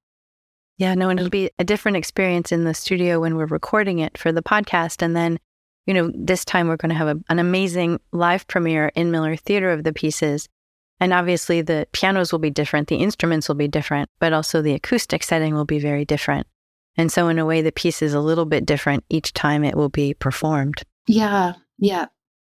Yeah, 0.77 0.95
no, 0.95 1.09
and 1.09 1.19
it'll 1.19 1.29
be 1.29 1.51
a 1.59 1.63
different 1.63 1.97
experience 1.97 2.51
in 2.51 2.63
the 2.63 2.73
studio 2.73 3.19
when 3.19 3.35
we're 3.37 3.45
recording 3.45 3.99
it 3.99 4.17
for 4.17 4.31
the 4.31 4.41
podcast. 4.41 5.03
And 5.03 5.15
then, 5.15 5.39
you 5.85 5.93
know, 5.93 6.11
this 6.15 6.43
time 6.43 6.67
we're 6.67 6.75
going 6.75 6.89
to 6.89 6.95
have 6.95 7.07
a, 7.07 7.19
an 7.29 7.37
amazing 7.37 7.99
live 8.11 8.47
premiere 8.47 8.91
in 8.95 9.11
Miller 9.11 9.35
Theater 9.35 9.69
of 9.71 9.83
the 9.83 9.93
pieces. 9.93 10.49
And 11.01 11.13
obviously, 11.13 11.61
the 11.61 11.87
pianos 11.93 12.31
will 12.31 12.39
be 12.39 12.51
different, 12.51 12.87
the 12.87 12.97
instruments 12.97 13.47
will 13.47 13.55
be 13.55 13.67
different, 13.67 14.07
but 14.19 14.33
also 14.33 14.61
the 14.61 14.75
acoustic 14.75 15.23
setting 15.23 15.55
will 15.55 15.65
be 15.65 15.79
very 15.79 16.05
different. 16.05 16.45
And 16.95 17.11
so, 17.11 17.27
in 17.27 17.39
a 17.39 17.45
way, 17.45 17.63
the 17.63 17.71
piece 17.71 18.03
is 18.03 18.13
a 18.13 18.19
little 18.19 18.45
bit 18.45 18.67
different 18.67 19.03
each 19.09 19.33
time 19.33 19.63
it 19.63 19.75
will 19.75 19.89
be 19.89 20.13
performed. 20.13 20.83
Yeah, 21.07 21.53
yeah. 21.79 22.05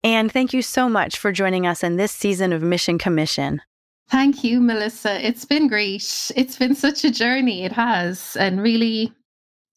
And 0.04 0.30
thank 0.30 0.52
you 0.52 0.62
so 0.62 0.88
much 0.88 1.18
for 1.18 1.32
joining 1.32 1.66
us 1.66 1.82
in 1.82 1.96
this 1.96 2.12
season 2.12 2.52
of 2.52 2.62
Mission 2.62 2.98
Commission. 2.98 3.60
Thank 4.08 4.44
you, 4.44 4.60
Melissa. 4.60 5.26
It's 5.26 5.44
been 5.44 5.66
great. 5.66 6.30
It's 6.36 6.56
been 6.56 6.76
such 6.76 7.04
a 7.04 7.10
journey. 7.10 7.64
It 7.64 7.72
has, 7.72 8.36
and 8.36 8.62
really, 8.62 9.12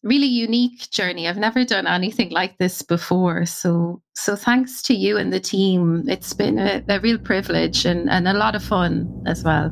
really 0.02 0.26
unique 0.26 0.90
journey. 0.90 1.28
I've 1.28 1.36
never 1.36 1.64
done 1.64 1.86
anything 1.86 2.30
like 2.30 2.56
this 2.58 2.82
before. 2.82 3.44
So, 3.46 4.02
so 4.14 4.34
thanks 4.36 4.82
to 4.82 4.94
you 4.94 5.16
and 5.16 5.32
the 5.32 5.40
team. 5.40 6.04
It's 6.08 6.32
been 6.32 6.58
a, 6.58 6.82
a 6.88 7.00
real 7.00 7.18
privilege 7.18 7.84
and, 7.84 8.08
and 8.08 8.26
a 8.26 8.32
lot 8.32 8.54
of 8.54 8.64
fun 8.64 9.22
as 9.26 9.44
well. 9.44 9.70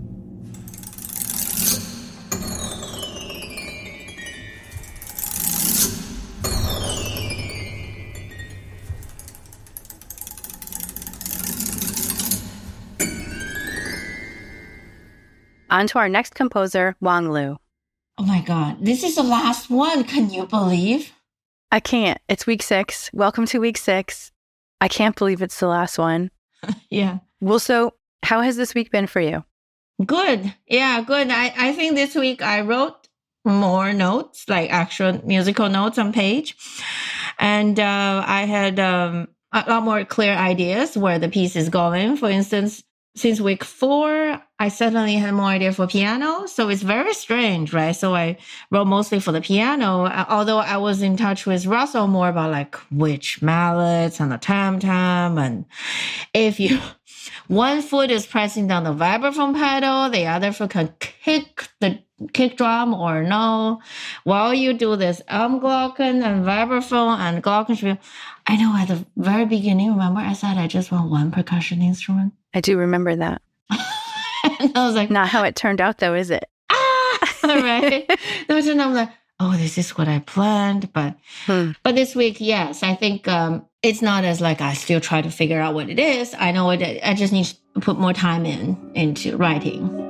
On 15.70 15.86
to 15.86 15.98
our 15.98 16.08
next 16.08 16.34
composer, 16.34 16.96
Wang 17.00 17.30
Lu. 17.30 17.58
Oh 18.20 18.24
my 18.24 18.40
God, 18.40 18.78
this 18.84 19.04
is 19.04 19.14
the 19.14 19.22
last 19.22 19.70
one. 19.70 20.02
Can 20.02 20.28
you 20.30 20.44
believe? 20.44 21.12
I 21.70 21.78
can't. 21.78 22.20
It's 22.28 22.48
week 22.48 22.64
six. 22.64 23.10
Welcome 23.12 23.46
to 23.46 23.60
week 23.60 23.78
six. 23.78 24.32
I 24.80 24.88
can't 24.88 25.14
believe 25.14 25.40
it's 25.40 25.60
the 25.60 25.68
last 25.68 25.98
one. 25.98 26.32
yeah. 26.90 27.18
Well, 27.40 27.60
so 27.60 27.94
how 28.24 28.40
has 28.40 28.56
this 28.56 28.74
week 28.74 28.90
been 28.90 29.06
for 29.06 29.20
you? 29.20 29.44
Good. 30.04 30.52
Yeah, 30.66 31.00
good. 31.02 31.30
I, 31.30 31.54
I 31.56 31.72
think 31.74 31.94
this 31.94 32.16
week 32.16 32.42
I 32.42 32.62
wrote 32.62 33.06
more 33.44 33.92
notes, 33.92 34.48
like 34.48 34.72
actual 34.72 35.24
musical 35.24 35.68
notes 35.68 35.96
on 35.96 36.12
page. 36.12 36.56
And 37.38 37.78
uh, 37.78 38.24
I 38.26 38.46
had 38.46 38.80
um, 38.80 39.28
a 39.52 39.64
lot 39.68 39.84
more 39.84 40.04
clear 40.04 40.34
ideas 40.34 40.96
where 40.96 41.20
the 41.20 41.28
piece 41.28 41.54
is 41.54 41.68
going. 41.68 42.16
For 42.16 42.28
instance, 42.28 42.82
since 43.18 43.40
week 43.40 43.64
four, 43.64 44.40
I 44.60 44.68
suddenly 44.68 45.14
had 45.14 45.34
more 45.34 45.46
idea 45.46 45.72
for 45.72 45.86
piano. 45.86 46.46
So 46.46 46.68
it's 46.68 46.82
very 46.82 47.12
strange, 47.14 47.72
right? 47.72 47.92
So 47.92 48.14
I 48.14 48.38
wrote 48.70 48.86
mostly 48.86 49.20
for 49.20 49.32
the 49.32 49.40
piano, 49.40 50.04
uh, 50.04 50.24
although 50.28 50.58
I 50.58 50.76
was 50.76 51.02
in 51.02 51.16
touch 51.16 51.44
with 51.44 51.66
Russell 51.66 52.06
more 52.06 52.28
about 52.28 52.50
like 52.50 52.76
which 52.90 53.42
mallets 53.42 54.20
and 54.20 54.30
the 54.30 54.38
tam 54.38 54.78
tam. 54.78 55.38
And 55.38 55.64
if 56.32 56.60
you, 56.60 56.78
one 57.48 57.82
foot 57.82 58.10
is 58.10 58.26
pressing 58.26 58.66
down 58.66 58.84
the 58.84 58.94
vibraphone 58.94 59.54
pedal, 59.54 60.10
the 60.10 60.26
other 60.26 60.52
foot 60.52 60.70
can 60.70 60.92
kick 60.98 61.68
the 61.80 62.00
kick 62.32 62.56
drum 62.56 62.94
or 62.94 63.22
no. 63.22 63.80
While 64.24 64.52
you 64.54 64.72
do 64.72 64.96
this 64.96 65.22
Almglocken 65.30 66.22
and 66.24 66.44
vibraphone 66.44 67.18
and 67.18 67.42
glockenspiel, 67.42 67.98
I 68.46 68.56
know 68.56 68.74
at 68.76 68.88
the 68.88 69.04
very 69.16 69.44
beginning, 69.44 69.92
remember 69.92 70.20
I 70.20 70.32
said 70.32 70.56
I 70.58 70.66
just 70.66 70.90
want 70.90 71.10
one 71.10 71.30
percussion 71.30 71.82
instrument? 71.82 72.32
I 72.54 72.60
do 72.60 72.76
remember 72.78 73.14
that. 73.16 73.42
I 73.70 74.70
was 74.74 74.94
like, 74.94 75.10
Not 75.10 75.28
how 75.28 75.44
it 75.44 75.54
turned 75.56 75.80
out, 75.80 75.98
though, 75.98 76.14
is 76.14 76.30
it? 76.30 76.44
ah, 76.70 77.18
right. 77.44 78.10
and 78.48 78.82
I'm 78.82 78.94
like, 78.94 79.10
oh, 79.40 79.56
this 79.56 79.78
is 79.78 79.90
what 79.96 80.08
I 80.08 80.18
planned. 80.20 80.92
But 80.92 81.14
Hmm. 81.46 81.70
but 81.82 81.94
this 81.94 82.14
week, 82.14 82.36
yes, 82.40 82.82
I 82.82 82.94
think 82.94 83.28
um, 83.28 83.64
it's 83.82 84.02
not 84.02 84.24
as 84.24 84.40
like 84.40 84.60
I 84.60 84.74
still 84.74 85.00
try 85.00 85.22
to 85.22 85.30
figure 85.30 85.60
out 85.60 85.74
what 85.74 85.88
it 85.88 85.98
is. 85.98 86.34
I 86.38 86.52
know 86.52 86.70
it. 86.70 87.00
I 87.04 87.14
just 87.14 87.32
need 87.32 87.46
to 87.46 87.80
put 87.80 87.98
more 87.98 88.12
time 88.12 88.44
in 88.46 88.76
into 88.94 89.36
writing. 89.36 90.06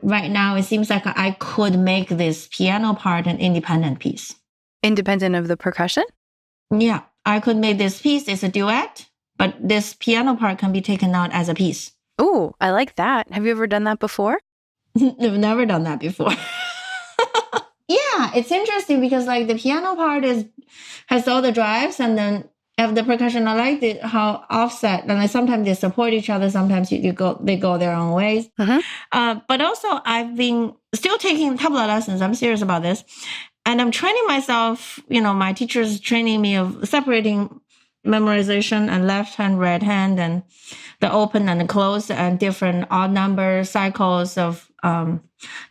Right 0.00 0.30
now, 0.30 0.54
it 0.56 0.62
seems 0.62 0.90
like 0.90 1.06
I 1.06 1.32
could 1.38 1.78
make 1.78 2.08
this 2.08 2.48
piano 2.50 2.94
part 2.94 3.26
an 3.26 3.38
independent 3.38 3.98
piece. 3.98 4.34
Independent 4.82 5.34
of 5.34 5.48
the 5.48 5.56
percussion? 5.56 6.04
Yeah, 6.70 7.02
I 7.24 7.40
could 7.40 7.56
make 7.56 7.78
this 7.78 8.00
piece 8.00 8.28
as 8.28 8.42
a 8.44 8.48
duet, 8.48 9.06
but 9.36 9.56
this 9.60 9.94
piano 9.94 10.36
part 10.36 10.58
can 10.58 10.72
be 10.72 10.80
taken 10.80 11.14
out 11.14 11.30
as 11.32 11.48
a 11.48 11.54
piece. 11.54 11.92
Oh, 12.18 12.54
I 12.60 12.70
like 12.70 12.96
that. 12.96 13.30
Have 13.32 13.44
you 13.44 13.50
ever 13.52 13.66
done 13.66 13.84
that 13.84 13.98
before? 13.98 14.38
I've 15.00 15.38
never 15.38 15.64
done 15.66 15.84
that 15.84 16.00
before. 16.00 16.30
yeah, 17.88 18.30
it's 18.34 18.50
interesting 18.52 19.00
because 19.00 19.26
like 19.26 19.46
the 19.46 19.54
piano 19.56 19.94
part 19.96 20.24
is 20.24 20.46
has 21.06 21.26
all 21.26 21.40
the 21.42 21.52
drives, 21.52 22.00
and 22.00 22.18
then 22.18 22.48
have 22.76 22.94
the 22.94 23.02
percussion. 23.02 23.48
I 23.48 23.54
like 23.54 23.80
the, 23.80 23.98
how 24.06 24.44
offset, 24.50 25.04
and 25.04 25.18
like 25.18 25.30
sometimes 25.30 25.64
they 25.66 25.74
support 25.74 26.12
each 26.12 26.28
other. 26.30 26.50
Sometimes 26.50 26.92
you, 26.92 26.98
you 26.98 27.12
go 27.12 27.38
they 27.42 27.56
go 27.56 27.78
their 27.78 27.92
own 27.94 28.12
ways. 28.12 28.48
Mhm. 28.58 28.82
Uh, 29.12 29.40
but 29.48 29.60
also, 29.60 29.88
I've 30.04 30.36
been 30.36 30.74
still 30.94 31.18
taking 31.18 31.56
tabla 31.56 31.86
lessons. 31.86 32.20
I'm 32.20 32.34
serious 32.34 32.62
about 32.62 32.82
this, 32.82 33.04
and 33.68 33.82
I'm 33.82 33.90
training 33.90 34.26
myself. 34.26 34.98
You 35.08 35.20
know, 35.20 35.34
my 35.34 35.52
teacher's 35.52 36.00
training 36.00 36.40
me 36.40 36.56
of 36.56 36.88
separating 36.88 37.60
memorization 38.04 38.88
and 38.88 39.06
left 39.06 39.34
hand, 39.34 39.60
right 39.60 39.82
hand, 39.82 40.18
and 40.18 40.42
the 41.00 41.12
open 41.12 41.50
and 41.50 41.60
the 41.60 41.66
close 41.66 42.10
and 42.10 42.38
different 42.38 42.86
odd 42.90 43.12
number 43.12 43.62
cycles 43.64 44.38
of 44.38 44.70
um, 44.82 45.22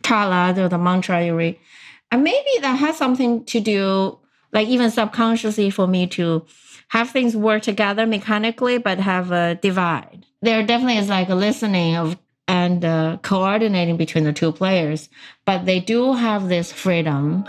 tala, 0.02 0.54
or 0.56 0.68
the 0.68 0.78
mantra 0.78 1.26
you 1.26 1.34
read. 1.34 1.58
And 2.12 2.22
maybe 2.22 2.48
that 2.60 2.76
has 2.76 2.96
something 2.96 3.44
to 3.46 3.58
do, 3.58 4.20
like 4.52 4.68
even 4.68 4.92
subconsciously 4.92 5.70
for 5.70 5.88
me 5.88 6.06
to 6.18 6.46
have 6.90 7.10
things 7.10 7.34
work 7.34 7.62
together 7.62 8.06
mechanically, 8.06 8.78
but 8.78 9.00
have 9.00 9.32
a 9.32 9.56
divide. 9.56 10.24
There 10.40 10.64
definitely 10.64 10.98
is 10.98 11.08
like 11.08 11.30
a 11.30 11.34
listening 11.34 11.96
of 11.96 12.16
and 12.46 12.84
uh, 12.84 13.18
coordinating 13.22 13.96
between 13.96 14.24
the 14.24 14.32
two 14.32 14.52
players, 14.52 15.08
but 15.44 15.66
they 15.66 15.80
do 15.80 16.14
have 16.14 16.48
this 16.48 16.72
freedom. 16.72 17.44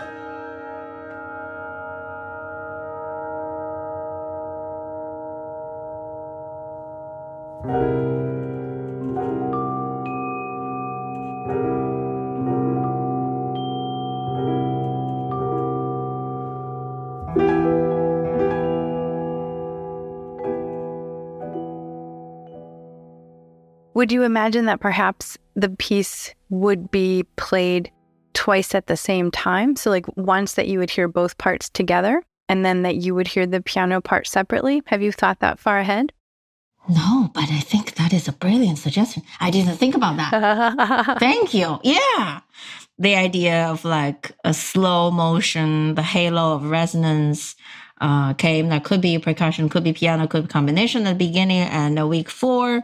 Would 7.62 7.72
you 24.12 24.22
imagine 24.22 24.64
that 24.64 24.80
perhaps 24.80 25.36
the 25.54 25.68
piece 25.68 26.34
would 26.48 26.90
be 26.90 27.26
played 27.36 27.92
twice 28.32 28.74
at 28.74 28.86
the 28.86 28.96
same 28.96 29.30
time? 29.30 29.76
So, 29.76 29.90
like 29.90 30.06
once 30.16 30.54
that 30.54 30.68
you 30.68 30.78
would 30.78 30.88
hear 30.88 31.08
both 31.08 31.36
parts 31.36 31.68
together 31.68 32.22
and 32.48 32.64
then 32.64 32.80
that 32.82 32.96
you 32.96 33.14
would 33.14 33.28
hear 33.28 33.46
the 33.46 33.60
piano 33.60 34.00
part 34.00 34.26
separately? 34.26 34.82
Have 34.86 35.02
you 35.02 35.12
thought 35.12 35.40
that 35.40 35.58
far 35.58 35.78
ahead? 35.78 36.14
No, 36.88 37.30
but 37.34 37.44
I 37.50 37.60
think 37.60 37.94
that 37.94 38.12
is 38.12 38.26
a 38.26 38.32
brilliant 38.32 38.78
suggestion. 38.78 39.22
I 39.38 39.50
didn't 39.50 39.76
think 39.76 39.94
about 39.94 40.16
that. 40.16 41.18
Thank 41.20 41.54
you. 41.54 41.78
Yeah. 41.84 42.40
The 42.98 43.14
idea 43.14 43.66
of 43.68 43.84
like 43.84 44.32
a 44.44 44.52
slow 44.52 45.10
motion, 45.10 45.94
the 45.94 46.02
halo 46.02 46.54
of 46.54 46.64
resonance 46.70 47.54
uh, 48.00 48.34
came. 48.34 48.68
That 48.70 48.84
could 48.84 49.00
be 49.00 49.18
percussion, 49.18 49.68
could 49.68 49.84
be 49.84 49.92
piano, 49.92 50.26
could 50.26 50.44
be 50.44 50.48
combination 50.48 51.06
at 51.06 51.18
the 51.18 51.26
beginning. 51.26 51.62
And 51.62 51.98
a 51.98 52.06
week 52.06 52.28
four, 52.30 52.82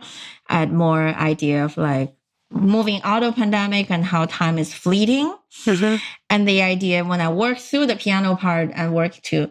add 0.49 0.73
more 0.73 1.09
idea 1.09 1.65
of 1.65 1.77
like 1.77 2.15
moving 2.51 3.01
out 3.03 3.23
of 3.23 3.35
pandemic 3.35 3.91
and 3.91 4.05
how 4.05 4.27
time 4.27 4.59
is 4.59 4.73
fleeting. 4.73 5.35
Mm-hmm. 5.65 5.97
And 6.31 6.47
the 6.47 6.63
idea 6.63 7.05
when 7.05 7.21
I 7.21 7.29
work 7.29 7.59
through 7.59 7.87
the 7.87 7.97
piano 7.97 8.37
part 8.37 8.71
and 8.75 8.95
work 8.95 9.15
to 9.25 9.51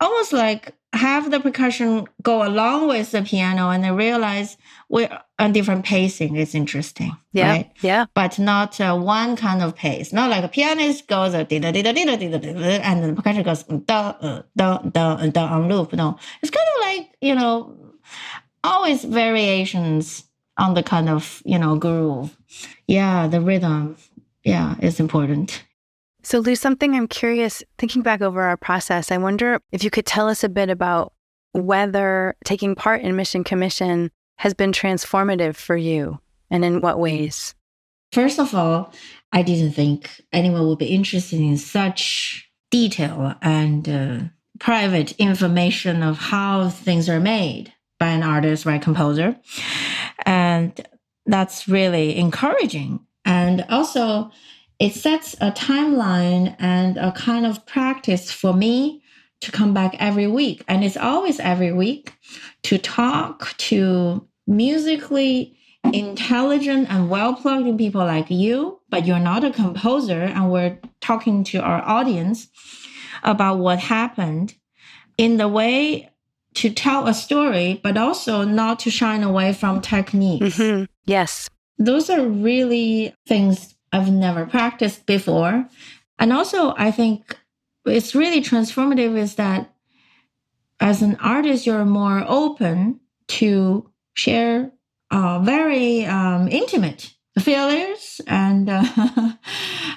almost 0.00 0.32
like 0.32 0.74
have 0.92 1.30
the 1.30 1.40
percussion 1.40 2.06
go 2.22 2.46
along 2.46 2.88
with 2.88 3.10
the 3.12 3.22
piano 3.22 3.70
and 3.70 3.84
then 3.84 3.96
realize 3.96 4.56
we're 4.88 5.08
on 5.38 5.52
different 5.52 5.84
pacing 5.84 6.36
is 6.36 6.54
interesting. 6.54 7.16
Yeah. 7.32 7.50
Right? 7.50 7.72
Yeah. 7.82 8.06
But 8.14 8.38
not 8.38 8.80
uh, 8.80 8.96
one 8.96 9.36
kind 9.36 9.62
of 9.62 9.74
pace. 9.76 10.12
Not 10.12 10.30
like 10.30 10.44
a 10.44 10.48
pianist 10.48 11.06
goes 11.06 11.34
uh, 11.34 11.44
da 11.44 11.58
da 11.58 11.70
da 11.70 11.82
da 11.82 11.92
da 11.92 12.16
da 12.16 12.38
da 12.38 12.50
and 12.82 13.04
the 13.04 13.12
percussion 13.14 13.42
goes 13.42 13.62
da 13.64 14.14
uh, 14.20 14.42
da 14.56 14.78
da 14.78 15.26
da 15.26 15.46
on 15.46 15.68
loop. 15.68 15.92
No, 15.92 16.18
it's 16.42 16.50
kind 16.50 16.68
of 16.76 16.82
like 16.82 17.16
you 17.20 17.34
know 17.34 17.76
always 18.64 19.04
variations 19.04 20.24
on 20.58 20.74
the 20.74 20.82
kind 20.82 21.08
of 21.08 21.42
you 21.44 21.58
know 21.58 21.76
groove. 21.76 22.36
Yeah, 22.86 23.26
the 23.26 23.40
rhythm. 23.40 23.96
Yeah, 24.44 24.76
is 24.80 25.00
important. 25.00 25.64
So, 26.26 26.40
Lu, 26.40 26.56
something 26.56 26.96
I'm 26.96 27.06
curious, 27.06 27.62
thinking 27.78 28.02
back 28.02 28.20
over 28.20 28.42
our 28.42 28.56
process, 28.56 29.12
I 29.12 29.16
wonder 29.16 29.60
if 29.70 29.84
you 29.84 29.90
could 29.90 30.06
tell 30.06 30.28
us 30.28 30.42
a 30.42 30.48
bit 30.48 30.68
about 30.68 31.12
whether 31.52 32.34
taking 32.44 32.74
part 32.74 33.02
in 33.02 33.14
Mission 33.14 33.44
Commission 33.44 34.10
has 34.38 34.52
been 34.52 34.72
transformative 34.72 35.54
for 35.54 35.76
you 35.76 36.18
and 36.50 36.64
in 36.64 36.80
what 36.80 36.98
ways? 36.98 37.54
First 38.10 38.40
of 38.40 38.56
all, 38.56 38.92
I 39.30 39.42
didn't 39.42 39.74
think 39.74 40.20
anyone 40.32 40.66
would 40.66 40.80
be 40.80 40.86
interested 40.86 41.38
in 41.38 41.56
such 41.56 42.50
detail 42.72 43.36
and 43.40 43.88
uh, 43.88 44.18
private 44.58 45.12
information 45.20 46.02
of 46.02 46.18
how 46.18 46.70
things 46.70 47.08
are 47.08 47.20
made 47.20 47.72
by 48.00 48.08
an 48.08 48.24
artist, 48.24 48.64
by 48.64 48.74
a 48.74 48.80
composer. 48.80 49.36
And 50.24 50.88
that's 51.24 51.68
really 51.68 52.16
encouraging. 52.16 53.06
And 53.24 53.64
also, 53.68 54.32
it 54.78 54.92
sets 54.94 55.34
a 55.40 55.50
timeline 55.50 56.54
and 56.58 56.96
a 56.96 57.12
kind 57.12 57.46
of 57.46 57.64
practice 57.66 58.30
for 58.30 58.52
me 58.52 59.02
to 59.40 59.52
come 59.52 59.74
back 59.74 59.96
every 59.98 60.26
week. 60.26 60.62
And 60.68 60.84
it's 60.84 60.96
always 60.96 61.40
every 61.40 61.72
week 61.72 62.14
to 62.64 62.78
talk 62.78 63.54
to 63.58 64.26
musically 64.46 65.56
intelligent 65.92 66.90
and 66.90 67.08
well 67.08 67.34
plugged 67.34 67.66
in 67.66 67.78
people 67.78 68.04
like 68.04 68.30
you, 68.30 68.80
but 68.88 69.06
you're 69.06 69.18
not 69.18 69.44
a 69.44 69.50
composer. 69.50 70.22
And 70.22 70.50
we're 70.50 70.78
talking 71.00 71.44
to 71.44 71.58
our 71.60 71.82
audience 71.82 72.48
about 73.22 73.58
what 73.58 73.78
happened 73.78 74.54
in 75.16 75.36
the 75.36 75.48
way 75.48 76.10
to 76.54 76.70
tell 76.70 77.06
a 77.06 77.14
story, 77.14 77.80
but 77.82 77.96
also 77.96 78.42
not 78.42 78.78
to 78.80 78.90
shine 78.90 79.22
away 79.22 79.52
from 79.52 79.80
techniques. 79.80 80.56
Mm-hmm. 80.56 80.84
Yes. 81.04 81.48
Those 81.78 82.08
are 82.08 82.26
really 82.26 83.14
things 83.26 83.75
I've 83.96 84.12
never 84.12 84.44
practiced 84.44 85.06
before. 85.06 85.66
And 86.18 86.32
also, 86.32 86.74
I 86.76 86.90
think 86.90 87.38
it's 87.86 88.14
really 88.14 88.42
transformative 88.42 89.16
is 89.16 89.36
that 89.36 89.72
as 90.80 91.00
an 91.00 91.16
artist, 91.16 91.66
you're 91.66 91.86
more 91.86 92.22
open 92.28 93.00
to 93.28 93.90
share 94.14 94.70
uh, 95.10 95.38
very 95.38 96.04
um, 96.04 96.48
intimate 96.48 97.14
failures 97.38 98.20
and 98.26 98.68
uh, 98.68 98.84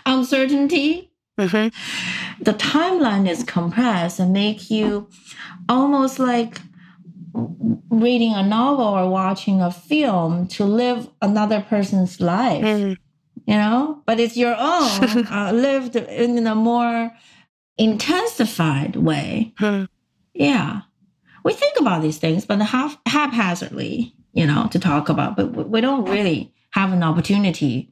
uncertainty. 0.05 1.11
Mm-hmm. 1.37 2.43
The 2.43 2.53
timeline 2.53 3.29
is 3.29 3.43
compressed 3.43 4.19
and 4.19 4.31
make 4.31 4.71
you 4.71 5.09
almost 5.67 6.19
like 6.19 6.61
reading 7.89 8.33
a 8.33 8.43
novel 8.43 8.85
or 8.85 9.09
watching 9.09 9.61
a 9.61 9.71
film 9.71 10.47
to 10.47 10.63
live 10.63 11.09
another 11.21 11.59
person's 11.61 12.21
life. 12.21 12.63
Mm 12.63 12.97
you 13.49 13.55
know, 13.55 14.01
but 14.05 14.19
it's 14.19 14.37
your 14.37 14.55
own 14.55 15.25
uh, 15.31 15.51
lived 15.51 15.95
in 15.95 16.45
a 16.45 16.53
more 16.53 17.11
intensified 17.79 18.95
way. 18.95 19.55
Hmm. 19.57 19.85
Yeah. 20.35 20.81
We 21.43 21.53
think 21.53 21.79
about 21.79 22.03
these 22.03 22.19
things, 22.19 22.45
but 22.45 22.61
half, 22.61 22.99
haphazardly, 23.07 24.13
you 24.33 24.45
know, 24.45 24.67
to 24.71 24.77
talk 24.77 25.09
about, 25.09 25.35
but 25.35 25.67
we 25.67 25.81
don't 25.81 26.07
really 26.07 26.53
have 26.73 26.93
an 26.93 27.01
opportunity 27.01 27.91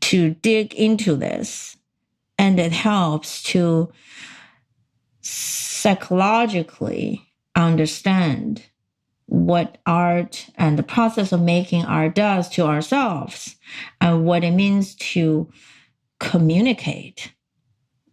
to 0.00 0.30
dig 0.30 0.74
into 0.74 1.14
this. 1.14 1.76
And 2.36 2.58
it 2.58 2.72
helps 2.72 3.44
to 3.44 3.92
psychologically 5.20 7.30
understand 7.54 8.64
what 9.30 9.78
art 9.86 10.50
and 10.56 10.76
the 10.76 10.82
process 10.82 11.30
of 11.30 11.40
making 11.40 11.84
art 11.84 12.16
does 12.16 12.48
to 12.48 12.62
ourselves 12.62 13.54
and 14.00 14.24
what 14.24 14.42
it 14.42 14.50
means 14.50 14.96
to 14.96 15.48
communicate, 16.18 17.32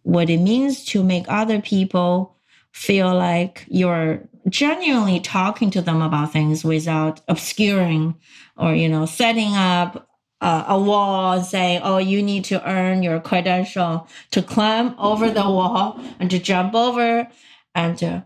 what 0.04 0.30
it 0.30 0.38
means 0.38 0.84
to 0.84 1.02
make 1.02 1.24
other 1.26 1.60
people 1.60 2.36
feel 2.70 3.12
like 3.12 3.64
you're 3.66 4.28
genuinely 4.48 5.18
talking 5.18 5.72
to 5.72 5.82
them 5.82 6.02
about 6.02 6.32
things 6.32 6.64
without 6.64 7.20
obscuring 7.26 8.14
or, 8.56 8.72
you 8.72 8.88
know, 8.88 9.04
setting 9.04 9.56
up 9.56 10.08
uh, 10.40 10.66
a 10.68 10.78
wall 10.78 11.32
and 11.32 11.44
saying, 11.44 11.80
oh, 11.82 11.98
you 11.98 12.22
need 12.22 12.44
to 12.44 12.64
earn 12.64 13.02
your 13.02 13.18
credential 13.18 14.06
to 14.30 14.40
climb 14.40 14.94
over 15.00 15.28
the 15.28 15.40
wall 15.40 16.00
and 16.20 16.30
to 16.30 16.38
jump 16.38 16.76
over 16.76 17.26
and 17.74 17.98
to 17.98 18.24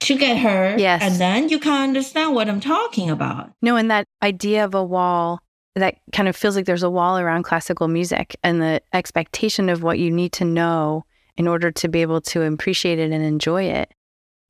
to 0.00 0.18
get 0.18 0.38
her. 0.38 0.76
Yes. 0.78 1.02
And 1.02 1.16
then 1.16 1.48
you 1.48 1.58
can 1.58 1.88
understand 1.88 2.34
what 2.34 2.48
I'm 2.48 2.60
talking 2.60 3.10
about. 3.10 3.52
No, 3.62 3.76
and 3.76 3.90
that 3.90 4.06
idea 4.22 4.64
of 4.64 4.74
a 4.74 4.84
wall 4.84 5.40
that 5.76 5.96
kind 6.12 6.28
of 6.28 6.34
feels 6.34 6.56
like 6.56 6.66
there's 6.66 6.82
a 6.82 6.90
wall 6.90 7.18
around 7.18 7.44
classical 7.44 7.86
music 7.86 8.36
and 8.42 8.60
the 8.60 8.82
expectation 8.92 9.68
of 9.68 9.82
what 9.82 9.98
you 9.98 10.10
need 10.10 10.32
to 10.32 10.44
know 10.44 11.04
in 11.36 11.46
order 11.46 11.70
to 11.70 11.88
be 11.88 12.02
able 12.02 12.20
to 12.20 12.42
appreciate 12.42 12.98
it 12.98 13.12
and 13.12 13.24
enjoy 13.24 13.64
it. 13.64 13.92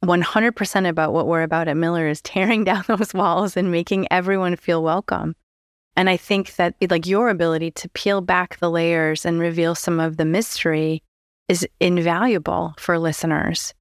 100% 0.05 0.89
about 0.89 1.13
what 1.13 1.27
we're 1.27 1.43
about 1.43 1.69
at 1.69 1.77
Miller 1.77 2.09
is 2.09 2.23
tearing 2.23 2.65
down 2.71 2.85
those 2.87 3.13
walls 3.13 3.57
and 3.57 3.71
making 3.71 4.09
everyone 4.11 4.57
feel 4.57 4.83
welcome. 4.83 5.35
And 5.97 6.09
I 6.09 6.17
think 6.17 6.57
that 6.57 6.75
like 6.89 7.07
your 7.07 7.29
ability 7.29 7.73
to 7.73 7.89
peel 7.91 8.21
back 8.21 8.59
the 8.59 8.71
layers 8.71 9.27
and 9.27 9.41
reveal 9.41 9.75
some 9.75 10.01
of 10.01 10.17
the 10.17 10.25
mystery 10.25 11.03
is 11.49 11.67
invaluable 11.81 12.75
for 12.79 12.99
listeners 12.99 13.75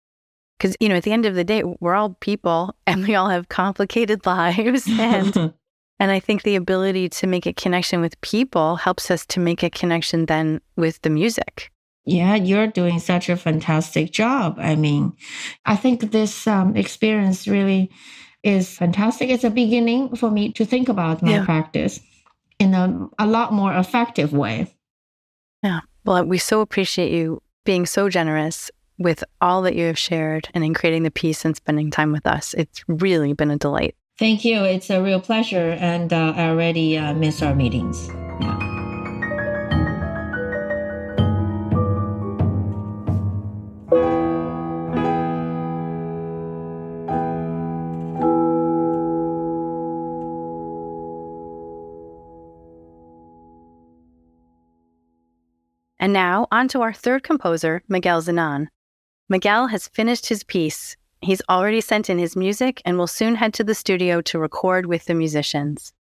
because 0.60 0.76
you 0.80 0.90
know 0.90 0.96
at 0.96 1.04
the 1.04 1.12
end 1.12 1.26
of 1.26 1.36
the 1.36 1.44
day 1.44 1.64
we're 1.80 1.96
all 1.96 2.16
people 2.20 2.76
and 2.88 3.08
we 3.08 3.16
all 3.16 3.30
have 3.30 3.50
complicated 3.50 4.26
lives. 4.26 4.88
And 4.88 5.36
and 6.02 6.12
i 6.12 6.20
think 6.20 6.44
the 6.44 6.56
ability 6.56 7.10
to 7.10 7.28
make 7.28 7.46
a 7.46 7.54
connection 7.54 8.02
with 8.02 8.20
people 8.22 8.76
helps 8.76 9.10
us 9.10 9.26
to 9.28 9.40
make 9.40 9.64
a 9.64 9.70
connection 9.70 10.26
then 10.26 10.62
with 10.76 11.02
the 11.02 11.10
music. 11.10 11.72
Yeah 12.06 12.36
you're 12.36 12.68
doing 12.68 13.00
such 13.00 13.30
a 13.30 13.38
fantastic 13.38 14.12
job. 14.12 14.58
I 14.60 14.76
mean 14.76 15.14
i 15.66 15.76
think 15.76 16.12
this 16.12 16.48
um, 16.48 16.76
experience 16.76 17.48
really 17.48 17.92
is 18.42 18.70
fantastic. 18.78 19.30
It's 19.30 19.44
a 19.44 19.50
beginning 19.50 20.16
for 20.16 20.32
me 20.32 20.54
to 20.54 20.64
think 20.66 20.88
about 20.88 21.22
my 21.22 21.32
yeah. 21.32 21.46
practice 21.46 22.00
in 22.58 22.74
a, 22.74 23.10
a 23.20 23.28
lot 23.28 23.52
more 23.52 23.74
effective 23.74 24.32
way. 24.32 24.74
Yeah. 25.62 25.82
Well 26.06 26.24
we 26.24 26.38
so 26.38 26.62
appreciate 26.62 27.12
you 27.12 27.42
being 27.66 27.86
so 27.86 28.10
generous 28.10 28.72
with 29.00 29.24
all 29.42 29.64
that 29.64 29.76
you 29.76 29.88
have 29.88 29.98
shared 29.98 30.50
and 30.54 30.64
in 30.64 30.76
creating 30.76 31.04
the 31.04 31.12
piece 31.12 31.46
and 31.46 31.56
spending 31.56 31.90
time 31.90 32.12
with 32.12 32.28
us. 32.28 32.54
It's 32.54 32.84
really 32.88 33.34
been 33.34 33.50
a 33.50 33.58
delight. 33.58 33.96
Thank 34.20 34.44
you. 34.44 34.64
It's 34.66 34.90
a 34.90 35.02
real 35.02 35.22
pleasure. 35.22 35.78
And 35.80 36.12
uh, 36.12 36.34
I 36.36 36.50
already 36.50 36.98
uh, 36.98 37.14
miss 37.14 37.42
our 37.42 37.56
meetings. 37.56 38.10
Yeah. 38.42 38.70
And 56.02 56.14
now, 56.14 56.48
on 56.52 56.68
to 56.70 56.82
our 56.82 56.94
third 56.94 57.24
composer, 57.24 57.84
Miguel 57.88 58.22
Zenon. 58.22 58.68
Miguel 59.30 59.68
has 59.68 59.88
finished 59.88 60.26
his 60.26 60.44
piece. 60.44 60.98
He's 61.22 61.42
already 61.48 61.82
sent 61.82 62.10
in 62.10 62.18
his 62.18 62.36
music 62.36 62.82
and 62.84 62.98
will 62.98 63.06
soon 63.06 63.36
head 63.36 63.54
to 63.54 63.64
the 63.64 63.76
studio 63.76 64.22
to 64.22 64.40
record 64.40 64.88
with 64.88 65.06
the 65.06 65.14
musicians. 65.14 65.94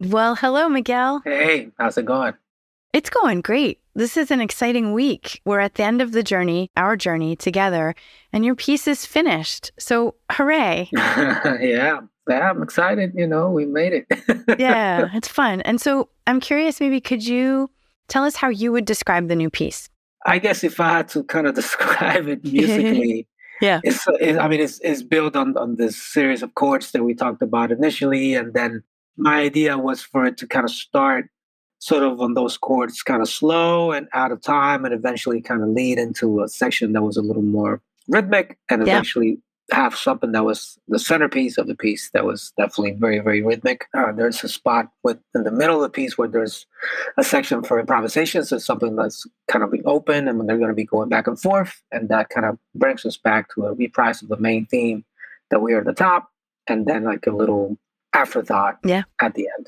Well, 0.00 0.34
hello, 0.34 0.68
Miguel. 0.68 1.22
Hey, 1.24 1.70
how's 1.78 1.96
it 1.96 2.06
going? 2.06 2.34
It's 2.92 3.08
going 3.08 3.40
great. 3.40 3.80
This 3.94 4.16
is 4.16 4.32
an 4.32 4.40
exciting 4.40 4.92
week. 4.92 5.40
We're 5.44 5.60
at 5.60 5.74
the 5.74 5.84
end 5.84 6.02
of 6.02 6.10
the 6.10 6.24
journey, 6.24 6.70
our 6.76 6.96
journey 6.96 7.36
together, 7.36 7.94
and 8.32 8.44
your 8.44 8.56
piece 8.56 8.88
is 8.88 9.06
finished. 9.06 9.70
So, 9.78 10.16
hooray. 10.32 10.88
yeah, 10.92 12.00
yeah, 12.28 12.50
I'm 12.50 12.62
excited. 12.62 13.12
You 13.14 13.28
know, 13.28 13.50
we 13.50 13.64
made 13.64 13.92
it. 13.92 14.06
yeah, 14.58 15.08
it's 15.14 15.28
fun. 15.28 15.60
And 15.60 15.80
so, 15.80 16.08
I'm 16.26 16.40
curious 16.40 16.80
maybe 16.80 17.00
could 17.00 17.24
you 17.24 17.70
tell 18.08 18.24
us 18.24 18.36
how 18.36 18.48
you 18.48 18.72
would 18.72 18.86
describe 18.86 19.28
the 19.28 19.36
new 19.36 19.50
piece? 19.50 19.88
I 20.26 20.38
guess 20.38 20.64
if 20.64 20.80
I 20.80 20.90
had 20.90 21.08
to 21.10 21.24
kind 21.24 21.46
of 21.46 21.54
describe 21.62 22.28
it 22.28 22.44
musically, 22.52 23.26
yeah, 23.60 23.80
it's, 23.84 24.04
it, 24.20 24.36
I 24.38 24.48
mean, 24.48 24.60
it's, 24.60 24.80
it's 24.80 25.02
built 25.02 25.34
on, 25.36 25.56
on 25.56 25.76
this 25.76 25.96
series 25.96 26.42
of 26.42 26.54
chords 26.54 26.90
that 26.92 27.02
we 27.04 27.14
talked 27.14 27.40
about 27.42 27.72
initially. 27.72 28.34
And 28.34 28.52
then 28.52 28.82
my 29.16 29.40
idea 29.40 29.78
was 29.78 30.02
for 30.02 30.26
it 30.26 30.36
to 30.38 30.46
kind 30.46 30.64
of 30.64 30.70
start 30.70 31.26
sort 31.78 32.02
of 32.02 32.20
on 32.20 32.34
those 32.34 32.58
chords 32.58 33.02
kind 33.02 33.22
of 33.22 33.28
slow 33.28 33.92
and 33.92 34.08
out 34.12 34.32
of 34.32 34.42
time 34.42 34.84
and 34.84 34.92
eventually 34.92 35.40
kind 35.40 35.62
of 35.62 35.68
lead 35.68 35.98
into 35.98 36.42
a 36.42 36.48
section 36.48 36.92
that 36.92 37.02
was 37.02 37.16
a 37.16 37.22
little 37.22 37.42
more 37.42 37.80
rhythmic 38.08 38.58
and 38.70 38.86
Yeah. 38.86 38.94
eventually 38.94 39.38
have 39.72 39.96
something 39.96 40.32
that 40.32 40.44
was 40.44 40.78
the 40.88 40.98
centerpiece 40.98 41.58
of 41.58 41.66
the 41.66 41.74
piece 41.74 42.10
that 42.10 42.24
was 42.24 42.52
definitely 42.56 42.92
very 42.92 43.18
very 43.18 43.42
rhythmic 43.42 43.86
uh, 43.94 44.12
there's 44.12 44.44
a 44.44 44.48
spot 44.48 44.88
with 45.02 45.18
in 45.34 45.42
the 45.42 45.50
middle 45.50 45.76
of 45.76 45.82
the 45.82 45.88
piece 45.88 46.16
where 46.16 46.28
there's 46.28 46.66
a 47.16 47.24
section 47.24 47.62
for 47.64 47.80
improvisation 47.80 48.44
so 48.44 48.58
something 48.58 48.94
that's 48.94 49.26
kind 49.48 49.64
of 49.64 49.72
being 49.72 49.82
open 49.86 50.28
and 50.28 50.48
they're 50.48 50.56
going 50.58 50.68
to 50.68 50.74
be 50.74 50.84
going 50.84 51.08
back 51.08 51.26
and 51.26 51.40
forth 51.40 51.82
and 51.90 52.08
that 52.08 52.28
kind 52.28 52.46
of 52.46 52.56
brings 52.76 53.04
us 53.04 53.16
back 53.16 53.52
to 53.52 53.66
a 53.66 53.74
reprise 53.74 54.22
of 54.22 54.28
the 54.28 54.36
main 54.36 54.66
theme 54.66 55.04
that 55.50 55.60
we 55.60 55.72
are 55.72 55.80
at 55.80 55.84
the 55.86 55.92
top 55.92 56.30
and 56.68 56.86
then 56.86 57.02
like 57.02 57.26
a 57.26 57.32
little 57.32 57.76
afterthought 58.12 58.78
Yeah. 58.84 59.02
at 59.20 59.34
the 59.34 59.48
end 59.58 59.66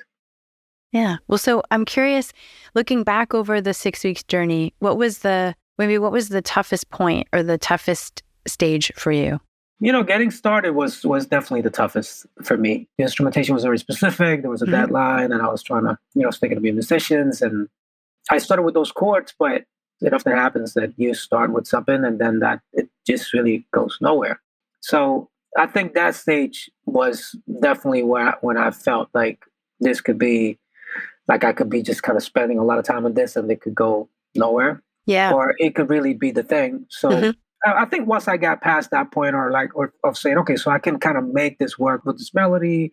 Yeah. 0.93 1.17
Well, 1.27 1.39
so 1.39 1.63
I'm 1.71 1.85
curious, 1.85 2.33
looking 2.75 3.03
back 3.03 3.35
over 3.35 3.61
the 3.61 3.75
six 3.75 4.03
weeks 4.05 4.23
journey, 4.23 4.73
what 4.79 4.97
was 4.97 5.19
the 5.19 5.55
maybe 5.77 5.99
what 5.99 6.13
was 6.13 6.29
the 6.31 6.41
toughest 6.41 6.89
point 6.91 7.27
or 7.33 7.43
the 7.43 7.59
toughest 7.59 8.23
stage 8.47 8.91
for 8.97 9.13
you? 9.13 9.39
You 9.81 9.93
know 9.93 10.03
getting 10.03 10.31
started 10.31 10.73
was 10.75 11.05
was 11.05 11.27
definitely 11.27 11.61
the 11.63 11.71
toughest 11.71 12.27
for 12.43 12.57
me 12.57 12.89
the 12.99 13.05
instrumentation 13.05 13.55
was 13.55 13.63
very 13.65 13.79
specific 13.79 14.43
there 14.43 14.51
was 14.51 14.63
a 14.63 14.67
Mhm. 14.67 14.73
deadline 14.73 15.31
and 15.33 15.41
i 15.43 15.49
was 15.49 15.63
trying 15.63 15.85
to 15.85 15.97
you 16.15 16.23
know 16.23 16.31
speaking 16.31 16.57
to 16.57 16.61
be 16.61 16.73
musicians 16.73 17.41
and 17.43 17.69
i 18.31 18.39
started 18.39 18.63
with 18.63 18.75
those 18.75 18.93
chords 18.93 19.35
but 19.39 19.65
it 20.01 20.13
often 20.13 20.33
happens 20.33 20.75
that 20.75 20.93
you 20.97 21.15
start 21.15 21.53
with 21.53 21.67
something 21.67 22.05
and 22.05 22.19
then 22.19 22.39
that 22.41 22.61
it 22.73 22.89
just 23.07 23.33
really 23.33 23.67
goes 23.73 23.99
nowhere 24.01 24.41
so 24.81 25.29
i 25.57 25.67
think 25.67 25.95
that 25.95 26.15
stage 26.15 26.71
was 26.87 27.35
definitely 27.61 28.03
where 28.03 28.35
when 28.41 28.57
i 28.57 28.71
felt 28.71 29.09
like 29.15 29.39
this 29.81 30.01
could 30.01 30.19
be 30.19 30.59
like 31.29 31.45
i 31.45 31.53
could 31.53 31.71
be 31.71 31.83
just 31.83 32.03
kind 32.03 32.17
of 32.17 32.23
spending 32.23 32.59
a 32.59 32.65
lot 32.65 32.79
of 32.79 32.85
time 32.85 33.05
on 33.07 33.15
this 33.15 33.37
and 33.37 33.51
it 33.51 33.61
could 33.61 33.75
go 33.75 34.09
nowhere 34.35 34.83
Yeah. 35.07 35.33
or 35.33 35.55
it 35.59 35.75
could 35.75 35.89
really 35.89 36.13
be 36.15 36.31
the 36.33 36.43
thing. 36.43 36.85
So 36.91 37.09
Mhm. 37.11 37.35
I 37.65 37.85
think 37.87 38.07
once 38.07 38.29
I 38.29 38.37
got 38.37 38.61
past 38.61 38.91
that 38.91 39.11
point, 39.11 39.35
or 39.35 39.51
like, 39.51 39.75
or 39.75 39.93
of 40.05 40.17
saying, 40.17 40.39
okay, 40.39 40.57
so 40.57 40.71
I 40.71 40.79
can 40.79 40.99
kind 40.99 41.19
of 41.19 41.27
make 41.27 41.59
this 41.59 41.79
work 41.79 42.05
with 42.05 42.19
this 42.19 42.33
melody, 42.33 42.93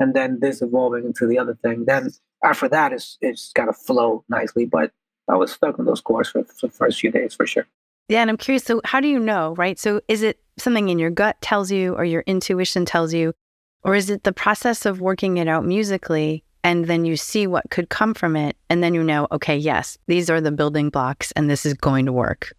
and 0.00 0.14
then 0.14 0.40
this 0.40 0.62
evolving 0.62 1.04
into 1.04 1.26
the 1.26 1.38
other 1.38 1.54
thing. 1.54 1.84
Then 1.84 2.10
after 2.42 2.68
that, 2.68 2.92
it's 2.92 3.18
it's 3.20 3.52
got 3.52 3.66
to 3.66 3.72
flow 3.72 4.24
nicely. 4.28 4.64
But 4.64 4.92
I 5.28 5.36
was 5.36 5.52
stuck 5.52 5.78
in 5.78 5.84
those 5.84 6.00
chords 6.00 6.30
for, 6.30 6.44
for 6.44 6.68
the 6.68 6.72
first 6.72 7.00
few 7.00 7.10
days 7.10 7.34
for 7.34 7.46
sure. 7.46 7.66
Yeah, 8.08 8.20
and 8.20 8.30
I'm 8.30 8.36
curious. 8.36 8.64
So, 8.64 8.80
how 8.84 9.00
do 9.00 9.08
you 9.08 9.18
know, 9.18 9.54
right? 9.56 9.78
So, 9.78 10.00
is 10.08 10.22
it 10.22 10.38
something 10.58 10.88
in 10.88 10.98
your 10.98 11.10
gut 11.10 11.40
tells 11.40 11.70
you, 11.70 11.94
or 11.94 12.04
your 12.04 12.22
intuition 12.26 12.84
tells 12.84 13.12
you, 13.12 13.34
or 13.82 13.94
is 13.94 14.10
it 14.10 14.24
the 14.24 14.32
process 14.32 14.86
of 14.86 15.00
working 15.00 15.38
it 15.38 15.48
out 15.48 15.64
musically, 15.64 16.44
and 16.62 16.86
then 16.86 17.04
you 17.04 17.16
see 17.16 17.46
what 17.46 17.70
could 17.70 17.88
come 17.88 18.14
from 18.14 18.36
it, 18.36 18.56
and 18.70 18.82
then 18.82 18.94
you 18.94 19.02
know, 19.02 19.26
okay, 19.32 19.56
yes, 19.56 19.98
these 20.06 20.30
are 20.30 20.40
the 20.40 20.52
building 20.52 20.88
blocks, 20.88 21.32
and 21.32 21.50
this 21.50 21.66
is 21.66 21.74
going 21.74 22.06
to 22.06 22.12
work. 22.12 22.52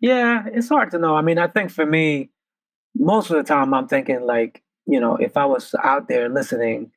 Yeah, 0.00 0.46
it's 0.52 0.68
hard 0.68 0.90
to 0.92 0.98
know. 0.98 1.16
I 1.16 1.22
mean, 1.22 1.38
I 1.38 1.48
think 1.48 1.70
for 1.70 1.86
me, 1.86 2.30
most 2.94 3.30
of 3.30 3.36
the 3.36 3.42
time, 3.42 3.74
I'm 3.74 3.88
thinking 3.88 4.22
like, 4.22 4.62
you 4.86 5.00
know, 5.00 5.16
if 5.16 5.36
I 5.36 5.44
was 5.44 5.74
out 5.82 6.08
there 6.08 6.28
listening, 6.28 6.90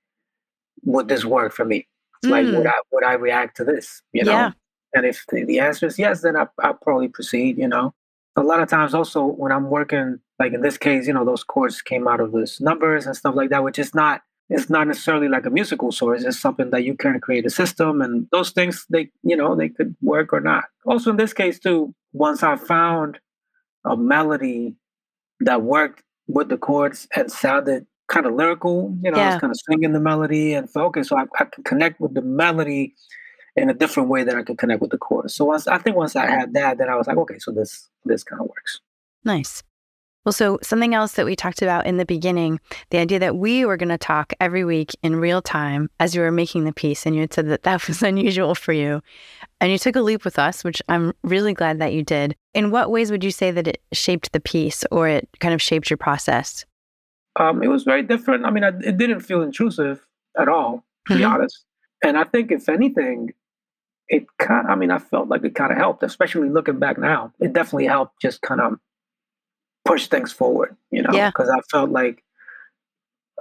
would 0.84 1.08
this 1.08 1.26
work 1.26 1.54
for 1.54 1.66
me? 1.66 1.88
Like, 2.24 2.46
would 2.46 2.66
mm. 2.66 2.68
I 2.68 2.82
would 2.92 3.04
I 3.04 3.14
react 3.14 3.58
to 3.58 3.64
this? 3.64 4.02
You 4.14 4.24
know, 4.24 4.32
Yeah. 4.32 4.52
and 4.94 5.06
if 5.06 5.26
the, 5.32 5.44
the 5.44 5.60
answer 5.60 5.88
is 5.88 5.98
yes, 5.98 6.22
then 6.22 6.36
I 6.36 6.48
I'll 6.60 6.76
probably 6.76 7.08
proceed. 7.08 7.58
You 7.58 7.68
know, 7.68 7.94
a 8.36 8.44
lot 8.44 8.62
of 8.62 8.70
times 8.70 8.94
also 8.94 9.26
when 9.26 9.52
I'm 9.52 9.70
working, 9.70 10.20
like 10.40 10.54
in 10.54 10.62
this 10.62 10.78
case, 10.78 11.08
you 11.08 11.14
know, 11.14 11.26
those 11.26 11.44
chords 11.44 11.82
came 11.82 12.08
out 12.08 12.20
of 12.20 12.32
those 12.32 12.62
numbers 12.62 13.06
and 13.08 13.16
stuff 13.18 13.36
like 13.36 13.50
that, 13.50 13.64
which 13.64 13.80
is 13.80 13.96
not 13.96 14.22
it's 14.50 14.70
not 14.70 14.88
necessarily 14.88 15.30
like 15.30 15.46
a 15.46 15.50
musical 15.50 15.92
source. 15.92 16.24
It's 16.24 16.40
something 16.40 16.72
that 16.72 16.84
you 16.84 16.94
can 16.96 17.20
create 17.20 17.46
a 17.46 17.50
system, 17.50 18.02
and 18.02 18.28
those 18.32 18.52
things 18.52 18.86
they 18.90 19.10
you 19.24 19.36
know 19.36 19.56
they 19.56 19.70
could 19.70 19.96
work 20.02 20.32
or 20.34 20.42
not. 20.42 20.66
Also 20.86 21.10
in 21.10 21.18
this 21.18 21.34
case 21.34 21.60
too, 21.60 21.96
once 22.14 22.44
I 22.44 22.56
found 22.56 23.20
a 23.86 23.98
melody 23.98 24.76
that 25.42 25.62
worked 25.64 26.04
with 26.28 26.50
the 26.50 26.58
chords 26.58 27.08
and 27.16 27.32
sounded 27.32 27.86
kind 28.08 28.26
of 28.26 28.34
lyrical, 28.34 28.96
you 29.02 29.12
know, 29.12 29.20
I 29.20 29.34
was 29.34 29.42
kind 29.42 29.52
of 29.52 29.60
singing 29.70 29.94
the 29.94 30.00
melody 30.00 30.54
and 30.54 30.70
focus, 30.70 31.10
so 31.10 31.18
I, 31.18 31.26
I 31.40 31.46
could 31.46 31.66
connect 31.66 32.00
with 32.00 32.14
the 32.14 32.22
melody 32.22 32.96
in 33.56 33.70
a 33.70 33.74
different 33.74 34.10
way 34.10 34.24
than 34.24 34.38
I 34.38 34.44
could 34.44 34.58
connect 34.58 34.82
with 34.82 34.92
the 34.92 34.98
chorus. 34.98 35.36
So 35.36 35.46
once 35.46 35.68
I 35.68 35.78
think 35.78 35.96
once 35.96 36.16
I 36.16 36.26
had 36.26 36.54
that, 36.54 36.78
then 36.78 36.90
I 36.90 36.96
was 36.96 37.08
like, 37.08 37.18
okay, 37.18 37.40
so 37.40 37.52
this 37.52 37.90
this 38.06 38.24
kind 38.24 38.42
of 38.42 38.48
works. 38.48 38.80
Nice. 39.24 39.64
Well, 40.24 40.34
so 40.34 40.60
something 40.62 40.94
else 40.94 41.14
that 41.14 41.26
we 41.26 41.36
talked 41.36 41.64
about 41.64 41.88
in 41.88 41.98
the 41.98 42.06
beginning, 42.06 42.60
the 42.92 43.00
idea 43.00 43.18
that 43.20 43.38
we 43.38 43.66
were 43.66 43.76
going 43.78 43.90
to 43.90 43.98
talk 43.98 44.34
every 44.40 44.64
week 44.64 44.96
in 45.02 45.16
real 45.16 45.42
time 45.42 45.90
as 46.00 46.14
you 46.14 46.22
were 46.22 46.32
making 46.32 46.66
the 46.66 46.74
piece, 46.74 47.08
and 47.08 47.16
you 47.16 47.22
had 47.22 47.34
said 47.34 47.48
that 47.50 47.64
that 47.64 47.88
was 47.88 48.04
unusual 48.04 48.54
for 48.54 48.72
you. 48.72 49.02
And 49.60 49.72
you 49.72 49.80
took 49.80 49.96
a 49.96 50.02
leap 50.02 50.24
with 50.24 50.38
us, 50.38 50.64
which 50.64 50.82
I'm 50.90 51.14
really 51.24 51.54
glad 51.54 51.80
that 51.80 51.94
you 51.94 52.04
did. 52.04 52.36
In 52.54 52.70
what 52.70 52.92
ways 52.92 53.10
would 53.10 53.24
you 53.24 53.32
say 53.32 53.50
that 53.50 53.68
it 53.68 53.82
shaped 53.94 54.32
the 54.32 54.40
piece 54.40 54.84
or 54.92 55.08
it 55.08 55.28
kind 55.40 55.54
of 55.56 55.62
shaped 55.62 55.90
your 55.90 55.98
process? 55.98 56.66
Um, 57.40 57.64
it 57.64 57.68
was 57.70 57.84
very 57.84 58.04
different. 58.04 58.46
I 58.46 58.52
mean, 58.52 58.64
I, 58.64 58.70
it 58.84 58.98
didn't 58.98 59.22
feel 59.22 59.42
intrusive 59.42 60.06
at 60.38 60.48
all, 60.48 60.84
to 61.08 61.16
be 61.16 61.24
Mhm. 61.24 61.32
honest. 61.34 61.66
And 62.04 62.18
I 62.18 62.26
think 62.26 62.52
if 62.52 62.70
anything, 62.70 63.34
it 64.08 64.26
kind. 64.38 64.68
I 64.68 64.76
mean, 64.76 64.92
I 64.92 65.00
felt 65.00 65.30
like 65.30 65.44
it 65.46 65.56
kind 65.56 65.72
of 65.72 65.78
helped, 65.78 66.04
especially 66.04 66.50
looking 66.50 66.78
back 66.78 66.98
now. 67.00 67.32
It 67.40 67.54
definitely 67.54 67.86
helped 67.86 68.22
just 68.22 68.42
kind 68.42 68.60
of 68.62 68.74
push 69.86 70.08
things 70.08 70.32
forward, 70.32 70.76
you 70.92 71.02
know, 71.02 71.12
Yeah. 71.14 71.30
because 71.30 71.50
I 71.50 71.60
felt 71.72 71.90
like 71.92 72.24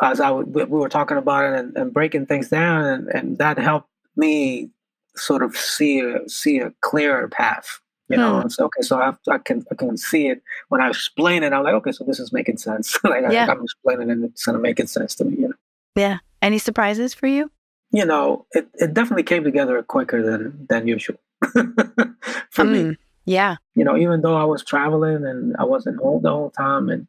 as 0.02 0.20
I 0.20 0.28
w- 0.28 0.46
we 0.48 0.64
we 0.64 0.78
were 0.80 0.88
talking 0.88 1.16
about 1.18 1.44
it 1.44 1.58
and, 1.58 1.76
and 1.76 1.92
breaking 1.92 2.26
things 2.26 2.48
down, 2.48 2.84
and, 2.84 3.08
and 3.08 3.38
that 3.38 3.58
helped 3.58 3.88
me 4.16 4.70
sort 5.16 5.42
of 5.42 5.56
see 5.56 6.00
a 6.00 6.28
see 6.28 6.58
a 6.58 6.72
clearer 6.80 7.28
path. 7.28 7.80
You 8.08 8.16
know, 8.16 8.34
Hmm. 8.36 8.40
and 8.42 8.52
so 8.52 8.64
okay, 8.64 8.82
so 8.82 8.98
I, 9.00 9.12
I 9.30 9.38
can 9.38 9.64
I 9.70 9.74
can 9.76 9.96
see 9.96 10.28
it 10.28 10.42
when 10.68 10.80
I 10.80 10.88
explain 10.88 11.42
it. 11.44 11.52
I'm 11.52 11.62
like, 11.62 11.74
okay, 11.74 11.92
so 11.92 12.04
this 12.04 12.18
is 12.18 12.32
making 12.32 12.56
sense. 12.56 12.98
like 13.04 13.24
I- 13.24 13.32
Yeah. 13.32 13.46
I'm 13.50 13.62
explaining 13.62 14.08
it, 14.08 14.12
and 14.12 14.24
it's 14.24 14.44
kind 14.44 14.56
of 14.56 14.62
making 14.62 14.86
sense 14.88 15.14
to 15.16 15.24
me. 15.24 15.36
You 15.36 15.48
know, 15.48 15.54
Yeah. 15.96 16.18
Any 16.42 16.58
surprises 16.58 17.14
for 17.14 17.26
you? 17.26 17.50
you 17.92 18.04
know, 18.06 18.46
it, 18.52 18.68
it 18.74 18.94
definitely 18.94 19.24
came 19.24 19.42
together 19.44 19.82
quicker 19.82 20.22
than 20.22 20.66
than 20.70 20.86
usual 20.88 21.18
for 22.50 22.64
me. 22.64 22.96
Yeah. 23.24 23.56
You 23.74 23.84
know, 23.84 23.96
even 23.96 24.22
though 24.22 24.36
I 24.36 24.44
was 24.44 24.64
traveling 24.64 25.24
and 25.26 25.54
I 25.58 25.64
wasn't 25.64 26.00
home 26.00 26.22
the 26.22 26.30
whole 26.30 26.50
time, 26.50 26.88
and 26.88 27.06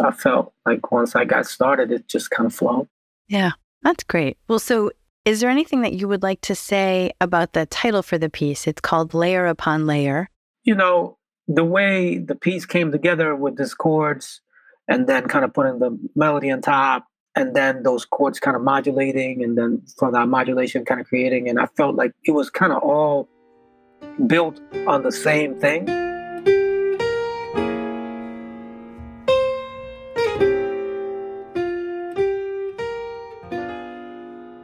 I 0.00 0.10
felt 0.10 0.52
like 0.66 0.90
once 0.90 1.14
I 1.14 1.24
got 1.24 1.46
started, 1.46 1.90
it 1.92 2.08
just 2.08 2.30
kind 2.30 2.46
of 2.46 2.54
flowed. 2.54 2.88
Yeah. 3.28 3.52
That's 3.82 4.02
great. 4.04 4.38
Well, 4.48 4.58
so 4.58 4.90
is 5.24 5.40
there 5.40 5.50
anything 5.50 5.82
that 5.82 5.92
you 5.92 6.08
would 6.08 6.22
like 6.22 6.40
to 6.42 6.54
say 6.54 7.12
about 7.20 7.52
the 7.52 7.66
title 7.66 8.02
for 8.02 8.18
the 8.18 8.28
piece? 8.30 8.66
It's 8.66 8.80
called 8.80 9.14
Layer 9.14 9.46
Upon 9.46 9.86
Layer. 9.86 10.30
you 10.64 10.74
know, 10.74 11.16
the 11.46 11.64
way 11.64 12.18
the 12.18 12.34
piece 12.34 12.66
came 12.66 12.90
together 12.92 13.34
with 13.36 13.56
these 13.56 13.72
chords 13.74 14.40
and 14.88 15.06
then 15.06 15.28
kind 15.28 15.44
of 15.44 15.54
putting 15.54 15.78
the 15.78 15.96
melody 16.16 16.50
on 16.50 16.60
top 16.60 17.06
and 17.36 17.54
then 17.54 17.84
those 17.84 18.04
chords 18.04 18.40
kind 18.40 18.56
of 18.56 18.62
modulating 18.62 19.42
and 19.42 19.56
then 19.56 19.80
from 19.96 20.12
that 20.12 20.28
modulation 20.28 20.84
kind 20.84 21.00
of 21.00 21.06
creating 21.06 21.48
and 21.48 21.58
I 21.58 21.66
felt 21.76 21.94
like 21.94 22.12
it 22.24 22.32
was 22.32 22.50
kind 22.50 22.72
of 22.72 22.82
all 22.82 23.28
built 24.26 24.60
on 24.86 25.02
the 25.02 25.12
same 25.12 25.58
thing. 25.58 25.88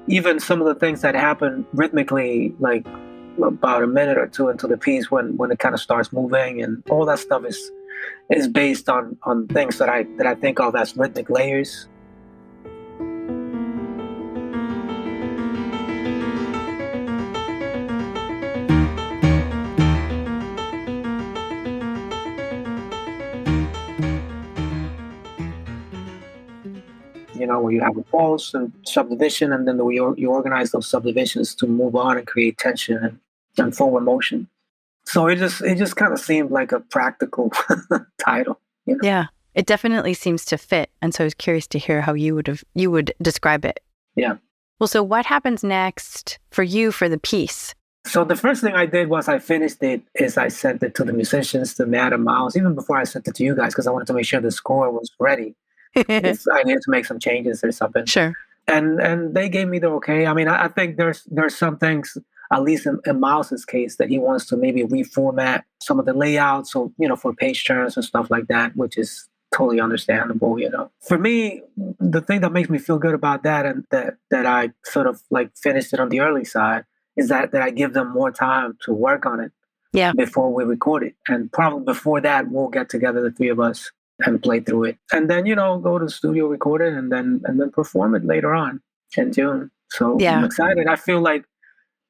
Even 0.07 0.39
some 0.39 0.61
of 0.61 0.67
the 0.67 0.75
things 0.75 1.01
that 1.01 1.15
happen 1.15 1.67
rhythmically, 1.73 2.55
like 2.59 2.87
about 3.43 3.83
a 3.83 3.87
minute 3.87 4.19
or 4.19 4.27
two 4.27 4.49
into 4.49 4.67
the 4.67 4.77
piece 4.77 5.11
when 5.11 5.37
when 5.37 5.51
it 5.51 5.59
kind 5.59 5.75
of 5.75 5.81
starts 5.81 6.13
moving 6.13 6.63
and 6.63 6.83
all 6.89 7.05
that 7.05 7.19
stuff 7.19 7.45
is 7.45 7.71
is 8.31 8.47
based 8.47 8.89
on 8.89 9.17
on 9.25 9.49
things 9.49 9.79
that 9.79 9.89
I 9.89 10.05
that 10.19 10.27
I 10.27 10.35
think 10.35 10.61
of 10.61 10.77
as 10.77 10.97
rhythmic 10.97 11.31
layers. 11.31 11.89
You 27.45 27.53
know, 27.53 27.61
where 27.61 27.75
you 27.75 27.83
have 27.83 27.99
a 27.99 28.03
pulse 28.03 28.55
and 28.55 28.73
subdivision, 28.87 29.53
and 29.53 29.69
then 29.69 29.77
the, 29.77 29.87
you, 29.89 30.15
you 30.17 30.31
organize 30.31 30.71
those 30.71 30.89
subdivisions 30.89 31.55
to 31.57 31.67
move 31.67 31.95
on 31.95 32.17
and 32.17 32.27
create 32.27 32.57
tension 32.57 32.97
and, 32.97 33.19
and 33.59 33.77
forward 33.77 34.01
motion. 34.01 34.49
So 35.05 35.27
it 35.27 35.37
just 35.37 35.61
it 35.61 35.77
just 35.77 35.97
kind 35.97 36.15
of 36.15 36.19
seemed 36.19 36.51
like 36.51 36.73
a 36.73 36.81
practical 36.81 37.53
title. 38.25 38.59
You 38.87 38.95
know? 38.95 39.01
Yeah, 39.03 39.27
it 39.55 39.67
definitely 39.67 40.15
seems 40.15 40.47
to 40.47 40.57
fit, 40.57 40.89
and 41.03 41.15
so 41.15 41.25
I 41.25 41.27
was 41.27 41.35
curious 41.35 41.67
to 41.67 41.79
hear 41.79 42.01
how 42.01 42.15
you 42.15 42.35
would 42.35 42.47
have 42.47 42.65
you 42.75 42.91
would 42.91 43.13
describe 43.21 43.67
it. 43.67 43.81
Yeah. 44.17 44.37
Well, 44.81 44.89
so 44.89 45.03
what 45.03 45.27
happens 45.27 45.63
next 45.63 46.39
for 46.51 46.63
you 46.63 46.93
for 46.93 47.11
the 47.11 47.19
piece? 47.19 47.75
So 48.07 48.25
the 48.25 48.37
first 48.37 48.63
thing 48.63 48.75
I 48.75 48.87
did 48.87 49.11
was 49.11 49.29
I 49.29 49.39
finished 49.39 49.83
it 49.83 50.01
is 50.15 50.39
I 50.39 50.49
sent 50.49 50.83
it 50.83 50.95
to 50.95 51.05
the 51.05 51.13
musicians, 51.13 51.75
to 51.75 51.85
Matt 51.85 52.15
and 52.15 52.25
Miles, 52.25 52.57
even 52.57 52.75
before 52.75 52.97
I 52.97 53.05
sent 53.05 53.29
it 53.29 53.35
to 53.37 53.45
you 53.45 53.55
guys, 53.55 53.73
because 53.73 53.87
I 53.87 53.91
wanted 53.91 54.07
to 54.07 54.15
make 54.15 54.25
sure 54.25 54.41
the 54.41 54.51
score 54.51 54.91
was 54.91 55.11
ready. 55.19 55.55
I 56.09 56.63
needed 56.65 56.83
to 56.83 56.91
make 56.91 57.05
some 57.05 57.19
changes 57.19 57.63
or 57.63 57.73
something. 57.73 58.07
Sure. 58.07 58.35
And 58.67 59.01
and 59.01 59.35
they 59.35 59.49
gave 59.49 59.69
me 59.69 59.79
the 59.79 59.89
okay. 59.91 60.27
I 60.27 60.35
mean, 60.35 60.49
I, 60.49 60.65
I 60.65 60.69
think 60.69 60.97
there's 60.97 61.25
there's 61.25 61.57
some 61.57 61.77
things, 61.77 62.17
at 62.53 62.63
least 62.63 62.87
in, 62.87 62.99
in 63.05 63.21
Miles's 63.21 63.65
case, 63.65 63.97
that 63.97 64.09
he 64.09 64.19
wants 64.19 64.47
to 64.47 64.57
maybe 64.57 64.83
reformat 64.85 65.65
some 65.81 65.99
of 65.99 66.07
the 66.07 66.15
layouts, 66.15 66.73
so 66.73 66.93
you 66.99 67.07
know, 67.07 67.17
for 67.17 67.35
page 67.35 67.65
turns 67.65 67.97
and 67.97 68.05
stuff 68.05 68.31
like 68.31 68.47
that, 68.49 68.75
which 68.75 68.97
is 68.97 69.29
totally 69.55 69.81
understandable, 69.81 70.59
you 70.59 70.71
know. 70.71 70.91
For 71.01 71.19
me, 71.19 71.63
the 71.77 72.21
thing 72.21 72.41
that 72.41 72.53
makes 72.53 72.69
me 72.69 72.79
feel 72.79 72.99
good 72.99 73.15
about 73.15 73.43
that 73.45 73.67
and 73.67 73.85
that 73.91 74.17
that 74.31 74.47
I 74.47 74.71
sort 74.85 75.07
of 75.07 75.23
like 75.31 75.57
finished 75.57 75.93
it 75.93 76.01
on 76.01 76.09
the 76.09 76.21
early 76.21 76.45
side 76.45 76.85
is 77.17 77.29
that 77.29 77.53
that 77.53 77.63
I 77.63 77.71
give 77.71 77.93
them 77.93 78.13
more 78.13 78.31
time 78.31 78.77
to 78.85 78.93
work 78.93 79.27
on 79.27 79.41
it. 79.41 79.53
Yeah. 79.93 80.13
Before 80.13 80.53
we 80.53 80.65
record 80.65 81.05
it. 81.05 81.15
And 81.29 81.53
probably 81.53 81.85
before 81.85 82.21
that 82.21 82.51
we'll 82.51 82.69
get 82.69 82.89
together 82.89 83.23
the 83.23 83.31
three 83.31 83.49
of 83.49 83.61
us 83.61 83.93
and 84.21 84.43
play 84.43 84.61
through 84.61 84.85
it. 84.85 84.99
And 85.13 85.29
then, 85.29 85.47
you 85.47 85.55
know, 85.55 85.79
go 85.79 85.99
to 85.99 86.05
the 86.05 86.11
studio, 86.11 86.47
record 86.47 86.83
it 86.83 86.95
and 86.95 87.11
then 87.11 87.43
and 87.45 87.61
then 87.61 87.71
perform 87.71 88.15
it 88.15 88.25
later 88.25 88.55
on 88.55 88.81
in 89.17 89.33
June. 89.33 89.71
So 89.91 90.19
yeah. 90.19 90.37
I'm 90.37 90.45
excited. 90.45 90.87
I 90.87 90.97
feel 90.97 91.21
like 91.21 91.45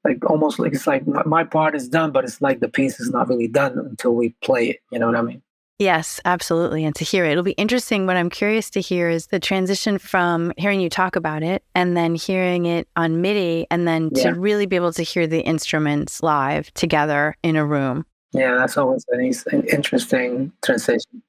like 0.05 0.25
almost 0.29 0.59
like 0.59 0.75
it's 0.75 0.87
like 0.87 1.07
my, 1.07 1.45
part 1.45 1.75
is 1.75 1.89
done, 1.89 2.13
but 2.13 2.25
it's 2.25 2.43
like 2.43 2.61
the 2.61 2.69
piece 2.69 3.01
is 3.01 3.11
not 3.11 3.29
really 3.29 3.49
done 3.49 3.79
until 3.79 4.15
we 4.15 4.35
play 4.43 4.69
it. 4.69 4.81
You 4.93 4.99
know 4.99 5.07
what 5.07 5.17
I 5.17 5.23
mean? 5.23 5.43
Yes, 5.79 6.21
absolutely. 6.25 6.85
And 6.85 6.95
to 6.97 7.05
hear 7.05 7.25
it, 7.25 7.33
it'll 7.33 7.43
be 7.43 7.53
interesting. 7.53 8.07
What 8.07 8.17
I'm 8.17 8.31
curious 8.31 8.71
to 8.71 8.81
hear 8.81 9.09
is 9.09 9.27
the 9.29 9.41
transition 9.41 9.99
from 9.99 10.53
hearing 10.57 10.81
you 10.81 10.89
talk 10.89 11.17
about 11.17 11.43
it 11.43 11.65
and 11.75 11.97
then 11.97 12.15
hearing 12.15 12.67
it 12.67 12.87
on 12.95 13.21
MIDI 13.21 13.67
and 13.71 13.89
then 13.89 14.11
yeah. 14.13 14.25
to 14.25 14.39
really 14.39 14.67
be 14.67 14.77
able 14.77 14.93
to 14.93 15.03
hear 15.03 15.27
the 15.27 15.41
instruments 15.41 16.23
live 16.23 16.73
together 16.75 17.37
in 17.43 17.57
a 17.57 17.65
room. 17.65 18.07
Yeah, 18.33 18.55
that's 18.57 18.77
always 18.77 19.05
an 19.11 19.65
interesting 19.69 20.53
transition. 20.63 21.23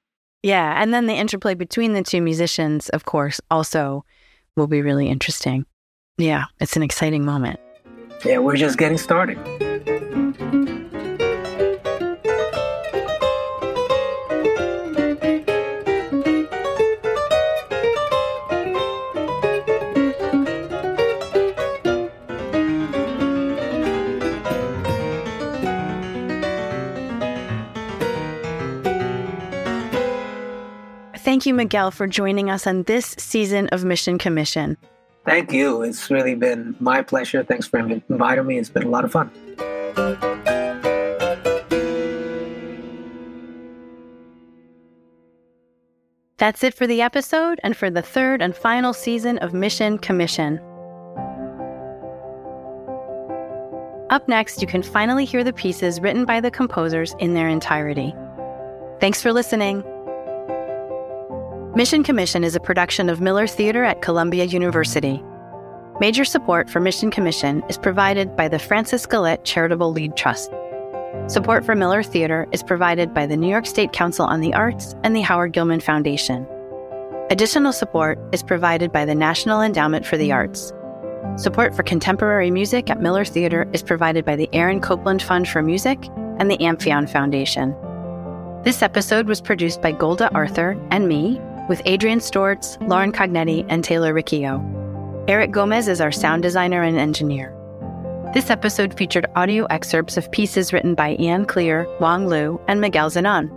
Yeah. 0.46 0.80
And 0.80 0.94
then 0.94 1.06
the 1.06 1.14
interplay 1.14 1.54
between 1.54 1.92
the 1.92 2.04
two 2.04 2.22
musicians, 2.22 2.88
of 2.90 3.04
course, 3.04 3.40
also 3.50 4.04
will 4.56 4.68
be 4.68 4.80
really 4.80 5.08
interesting. 5.08 5.66
Yeah, 6.18 6.44
it's 6.60 6.76
an 6.76 6.84
exciting 6.84 7.24
moment. 7.24 7.58
Yeah, 8.24 8.38
we're 8.38 8.54
just 8.54 8.78
getting 8.78 8.96
started. 8.96 9.38
Thank 31.46 31.52
you, 31.52 31.58
Miguel, 31.58 31.92
for 31.92 32.08
joining 32.08 32.50
us 32.50 32.66
on 32.66 32.82
this 32.82 33.14
season 33.18 33.68
of 33.68 33.84
Mission 33.84 34.18
Commission. 34.18 34.76
Thank 35.24 35.52
you. 35.52 35.82
It's 35.82 36.10
really 36.10 36.34
been 36.34 36.74
my 36.80 37.02
pleasure. 37.02 37.44
Thanks 37.44 37.68
for 37.68 37.78
inviting 37.78 38.46
me. 38.48 38.58
It's 38.58 38.68
been 38.68 38.82
a 38.82 38.88
lot 38.88 39.04
of 39.04 39.12
fun. 39.12 39.30
That's 46.38 46.64
it 46.64 46.74
for 46.74 46.88
the 46.88 47.00
episode 47.00 47.60
and 47.62 47.76
for 47.76 47.90
the 47.90 48.02
third 48.02 48.42
and 48.42 48.52
final 48.52 48.92
season 48.92 49.38
of 49.38 49.54
Mission 49.54 49.98
Commission. 49.98 50.58
Up 54.10 54.26
next, 54.26 54.60
you 54.60 54.66
can 54.66 54.82
finally 54.82 55.24
hear 55.24 55.44
the 55.44 55.52
pieces 55.52 56.00
written 56.00 56.24
by 56.24 56.40
the 56.40 56.50
composers 56.50 57.14
in 57.20 57.34
their 57.34 57.48
entirety. 57.48 58.12
Thanks 58.98 59.22
for 59.22 59.32
listening. 59.32 59.84
Mission 61.76 62.02
Commission 62.02 62.42
is 62.42 62.56
a 62.56 62.60
production 62.60 63.10
of 63.10 63.20
Miller 63.20 63.46
Theater 63.46 63.84
at 63.84 64.00
Columbia 64.00 64.44
University. 64.44 65.22
Major 66.00 66.24
support 66.24 66.70
for 66.70 66.80
Mission 66.80 67.10
Commission 67.10 67.62
is 67.68 67.76
provided 67.76 68.34
by 68.34 68.48
the 68.48 68.58
Francis 68.58 69.04
Goelet 69.04 69.44
Charitable 69.44 69.92
Lead 69.92 70.16
Trust. 70.16 70.50
Support 71.26 71.66
for 71.66 71.74
Miller 71.74 72.02
Theater 72.02 72.46
is 72.50 72.62
provided 72.62 73.12
by 73.12 73.26
the 73.26 73.36
New 73.36 73.50
York 73.50 73.66
State 73.66 73.92
Council 73.92 74.24
on 74.24 74.40
the 74.40 74.54
Arts 74.54 74.94
and 75.04 75.14
the 75.14 75.20
Howard 75.20 75.52
Gilman 75.52 75.80
Foundation. 75.80 76.46
Additional 77.28 77.74
support 77.74 78.18
is 78.32 78.42
provided 78.42 78.90
by 78.90 79.04
the 79.04 79.14
National 79.14 79.60
Endowment 79.60 80.06
for 80.06 80.16
the 80.16 80.32
Arts. 80.32 80.72
Support 81.36 81.76
for 81.76 81.82
contemporary 81.82 82.50
music 82.50 82.88
at 82.88 83.02
Miller 83.02 83.26
Theater 83.26 83.68
is 83.74 83.82
provided 83.82 84.24
by 84.24 84.34
the 84.34 84.48
Aaron 84.54 84.80
Copland 84.80 85.20
Fund 85.20 85.46
for 85.46 85.60
Music 85.60 86.02
and 86.38 86.50
the 86.50 86.56
Amphion 86.56 87.06
Foundation. 87.06 87.76
This 88.62 88.80
episode 88.80 89.28
was 89.28 89.42
produced 89.42 89.82
by 89.82 89.92
Golda 89.92 90.32
Arthur 90.32 90.82
and 90.90 91.06
me, 91.06 91.38
with 91.68 91.82
Adrian 91.84 92.20
Stortz, 92.20 92.76
Lauren 92.88 93.12
Cognetti, 93.12 93.64
and 93.68 93.82
Taylor 93.82 94.14
Riccio. 94.14 94.62
Eric 95.28 95.50
Gomez 95.50 95.88
is 95.88 96.00
our 96.00 96.12
sound 96.12 96.42
designer 96.42 96.82
and 96.82 96.98
engineer. 96.98 97.52
This 98.34 98.50
episode 98.50 98.96
featured 98.96 99.26
audio 99.34 99.64
excerpts 99.66 100.16
of 100.16 100.30
pieces 100.30 100.72
written 100.72 100.94
by 100.94 101.10
Ann 101.10 101.46
Cleare, 101.46 101.86
Wang 102.00 102.28
Lu, 102.28 102.60
and 102.68 102.80
Miguel 102.80 103.10
Zenon. 103.10 103.50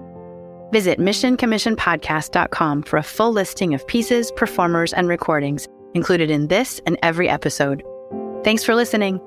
Visit 0.72 1.00
missioncommissionpodcast.com 1.00 2.84
for 2.84 2.98
a 2.98 3.04
full 3.04 3.32
listing 3.32 3.74
of 3.74 3.86
pieces, 3.88 4.32
performers, 4.32 4.94
and 4.94 5.08
recordings 5.08 5.68
included 5.94 6.30
in 6.30 6.48
this 6.48 6.80
and 6.86 6.98
every 7.04 7.28
episode. 7.28 7.84
Thanks 8.44 8.64
for 8.64 8.76
listening. 8.76 9.20